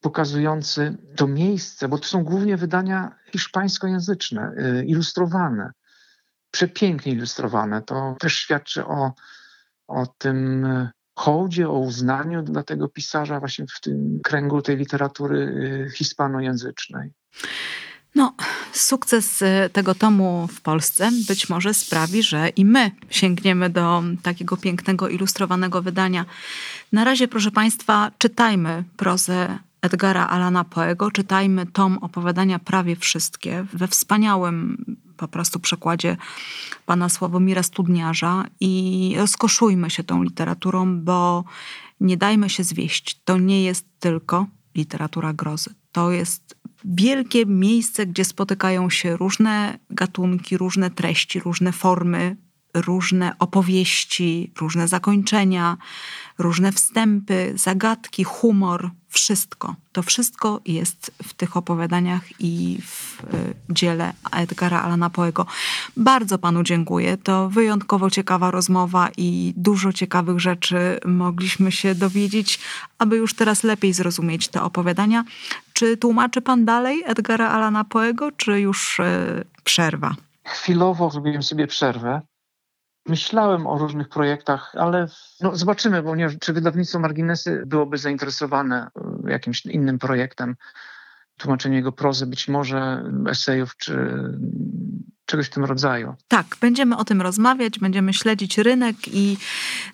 pokazujący 0.01 0.97
to 1.15 1.27
miejsce, 1.27 1.87
bo 1.87 1.97
to 1.97 2.05
są 2.05 2.23
głównie 2.23 2.57
wydania 2.57 3.15
hiszpańskojęzyczne, 3.31 4.51
y, 4.81 4.85
ilustrowane, 4.85 5.71
przepięknie 6.51 7.11
ilustrowane. 7.11 7.81
To 7.81 8.15
też 8.19 8.33
świadczy 8.37 8.85
o, 8.85 9.13
o 9.87 10.07
tym 10.17 10.67
hołdzie, 11.19 11.69
o 11.69 11.79
uznaniu 11.79 12.43
dla 12.43 12.63
tego 12.63 12.89
pisarza 12.89 13.39
właśnie 13.39 13.65
w 13.67 13.81
tym 13.81 14.19
kręgu 14.23 14.61
tej 14.61 14.77
literatury 14.77 15.37
y, 15.37 15.91
hispanojęzycznej. 15.95 17.11
No, 18.15 18.33
sukces 18.73 19.41
y, 19.41 19.69
tego 19.73 19.95
tomu 19.95 20.47
w 20.47 20.61
Polsce 20.61 21.09
być 21.27 21.49
może 21.49 21.73
sprawi, 21.73 22.23
że 22.23 22.49
i 22.49 22.65
my 22.65 22.91
sięgniemy 23.09 23.69
do 23.69 24.03
takiego 24.23 24.57
pięknego, 24.57 25.09
ilustrowanego 25.09 25.81
wydania. 25.81 26.25
Na 26.91 27.03
razie, 27.03 27.27
proszę 27.27 27.51
Państwa, 27.51 28.11
czytajmy 28.17 28.83
prozę 28.97 29.59
Edgara 29.81 30.27
Alana 30.27 30.63
Poego. 30.63 31.11
Czytajmy 31.11 31.65
tom 31.65 31.97
opowiadania 31.97 32.59
prawie 32.59 32.95
wszystkie 32.95 33.65
we 33.73 33.87
wspaniałym 33.87 34.85
po 35.19 35.27
prostu 35.27 35.59
przekładzie 35.59 36.17
pana 36.85 37.09
Sławomira 37.09 37.63
Studniarza 37.63 38.45
i 38.59 39.13
rozkoszujmy 39.17 39.89
się 39.89 40.03
tą 40.03 40.23
literaturą, 40.23 40.99
bo 40.99 41.43
nie 41.99 42.17
dajmy 42.17 42.49
się 42.49 42.63
zwieść. 42.63 43.21
To 43.25 43.37
nie 43.37 43.63
jest 43.63 43.85
tylko 43.99 44.47
literatura 44.75 45.33
grozy. 45.33 45.73
To 45.91 46.11
jest 46.11 46.55
wielkie 46.85 47.45
miejsce, 47.45 48.05
gdzie 48.05 48.25
spotykają 48.25 48.89
się 48.89 49.17
różne 49.17 49.79
gatunki, 49.89 50.57
różne 50.57 50.89
treści, 50.89 51.39
różne 51.39 51.71
formy 51.71 52.37
różne 52.73 53.37
opowieści, 53.39 54.51
różne 54.59 54.87
zakończenia, 54.87 55.77
różne 56.37 56.71
wstępy, 56.71 57.53
zagadki, 57.55 58.23
humor, 58.23 58.91
wszystko. 59.09 59.75
To 59.91 60.03
wszystko 60.03 60.61
jest 60.65 61.11
w 61.23 61.33
tych 61.33 61.57
opowiadaniach 61.57 62.21
i 62.39 62.79
w 62.81 63.23
y, 63.23 63.55
dziele 63.69 64.13
Edgara 64.31 64.81
Alana 64.81 65.09
Poego. 65.09 65.45
Bardzo 65.97 66.37
panu 66.37 66.63
dziękuję. 66.63 67.17
To 67.17 67.49
wyjątkowo 67.49 68.09
ciekawa 68.09 68.51
rozmowa 68.51 69.09
i 69.17 69.53
dużo 69.57 69.93
ciekawych 69.93 70.39
rzeczy 70.39 70.99
mogliśmy 71.05 71.71
się 71.71 71.95
dowiedzieć, 71.95 72.59
aby 72.97 73.17
już 73.17 73.33
teraz 73.33 73.63
lepiej 73.63 73.93
zrozumieć 73.93 74.47
te 74.47 74.63
opowiadania. 74.63 75.23
Czy 75.73 75.97
tłumaczy 75.97 76.41
pan 76.41 76.65
dalej 76.65 77.03
Edgara 77.05 77.49
Alana 77.49 77.83
Poego, 77.83 78.31
czy 78.31 78.59
już 78.59 78.99
y, 78.99 79.03
przerwa? 79.63 80.15
Chwilowo 80.43 81.09
zrobiłem 81.09 81.43
sobie 81.43 81.67
przerwę 81.67 82.21
Myślałem 83.09 83.67
o 83.67 83.77
różnych 83.77 84.09
projektach, 84.09 84.75
ale 84.75 85.07
no 85.41 85.55
zobaczymy, 85.55 86.03
bo 86.03 86.15
nie, 86.15 86.29
czy 86.39 86.53
wydawnictwo 86.53 86.99
Marginesy 86.99 87.63
byłoby 87.65 87.97
zainteresowane 87.97 88.87
e, 89.25 89.31
jakimś 89.31 89.65
innym 89.65 89.99
projektem, 89.99 90.55
tłumaczenie 91.37 91.75
jego 91.75 91.91
prozy, 91.91 92.27
być 92.27 92.47
może 92.47 93.03
esejów 93.29 93.77
czy 93.77 94.13
czegoś 95.29 95.47
w 95.47 95.49
tym 95.49 95.65
rodzaju. 95.65 96.15
Tak, 96.27 96.57
będziemy 96.61 96.97
o 96.97 97.05
tym 97.05 97.21
rozmawiać, 97.21 97.79
będziemy 97.79 98.13
śledzić 98.13 98.57
rynek 98.57 98.95
i 99.07 99.37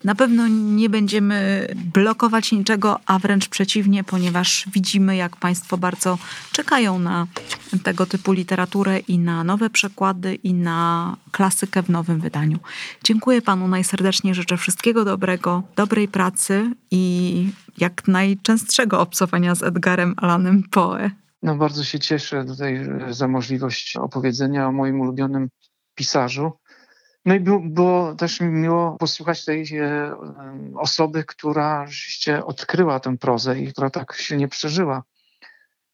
na 0.04 0.16
pewno 0.16 0.48
nie 0.48 0.90
będziemy 0.90 1.68
blokować 1.94 2.52
niczego, 2.52 3.00
a 3.06 3.20
wręcz 3.20 3.50
przeciwnie, 3.50 4.04
ponieważ 4.04 4.66
widzimy, 4.74 5.16
jak 5.16 5.36
Państwo 5.36 5.78
bardzo 5.78 6.18
czekają 6.52 7.00
na 7.00 7.28
tego 7.84 8.06
typu 8.06 8.32
literaturę 8.32 9.00
i 9.00 9.20
na 9.20 9.44
nowe 9.44 9.70
przekłady 9.70 10.36
i 10.36 10.54
na 10.54 11.18
klasykę 11.32 11.84
w 11.84 11.90
nowym 11.90 12.20
wydaniu. 12.20 12.60
Dziękuję 13.04 13.42
Panu 13.42 13.68
najserdeczniej, 13.68 14.36
życzę 14.36 14.58
wszystkiego 14.58 15.06
dobrego, 15.06 15.64
dobrej 15.76 16.08
pracy 16.08 16.72
i 16.92 17.48
jak 17.78 18.08
najczęstszego 18.08 19.00
obcowania 19.00 19.56
z 19.56 19.64
Edgarem 19.64 20.14
Alanem 20.18 20.64
Poe. 20.64 21.12
No, 21.46 21.56
bardzo 21.56 21.84
się 21.84 22.00
cieszę 22.00 22.46
tutaj 22.46 22.80
za 23.10 23.28
możliwość 23.28 23.96
opowiedzenia 23.96 24.68
o 24.68 24.72
moim 24.72 25.02
ulubionym 25.02 25.50
pisarzu. 25.96 26.52
No 27.26 27.36
i 27.36 27.40
było, 27.40 28.16
też 28.16 28.40
miło 28.42 28.98
posłuchać 29.00 29.46
tej 29.46 29.78
e, 29.78 30.16
osoby, 30.76 31.24
która 31.24 31.88
rzeczywiście 31.88 32.46
odkryła 32.46 33.00
tę 33.00 33.18
prozę 33.18 33.60
i 33.60 33.68
która 33.74 33.90
tak 33.90 34.16
silnie 34.18 34.48
przeżyła 34.48 35.04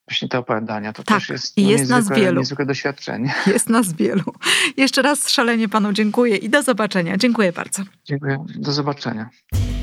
właśnie 0.08 0.28
te 0.28 0.40
opowiadania. 0.40 0.94
To 0.94 1.04
tak, 1.04 1.20
też 1.20 1.30
jest, 1.30 1.58
no, 1.58 1.64
jest 1.64 1.82
niezwykłe, 1.82 2.16
nas 2.16 2.20
wielu. 2.20 2.40
niezwykłe 2.40 2.66
doświadczenie. 2.66 3.34
Jest 3.54 3.70
nas 3.70 3.94
wielu. 3.94 4.24
Jeszcze 4.78 5.02
raz 5.02 5.30
szalenie 5.30 5.70
panu 5.70 5.94
dziękuję 5.94 6.36
i 6.36 6.50
do 6.50 6.64
zobaczenia. 6.64 7.18
Dziękuję 7.18 7.52
bardzo. 7.52 7.84
Dziękuję. 8.06 8.46
Do 8.56 8.72
zobaczenia. 8.72 9.30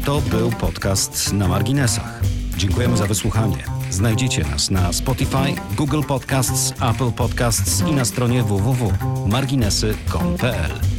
To 0.05 0.21
był 0.21 0.51
podcast 0.51 1.33
na 1.33 1.49
marginesach. 1.49 2.21
Dziękujemy 2.57 2.97
za 2.97 3.07
wysłuchanie. 3.07 3.78
Znajdziecie 3.91 4.45
nas 4.45 4.71
na 4.71 4.93
Spotify, 4.93 5.55
Google 5.77 6.03
Podcasts, 6.03 6.75
Apple 6.81 7.13
Podcasts 7.13 7.83
i 7.91 7.93
na 7.93 8.05
stronie 8.05 8.43
www.marginesy.pl. 8.43 10.98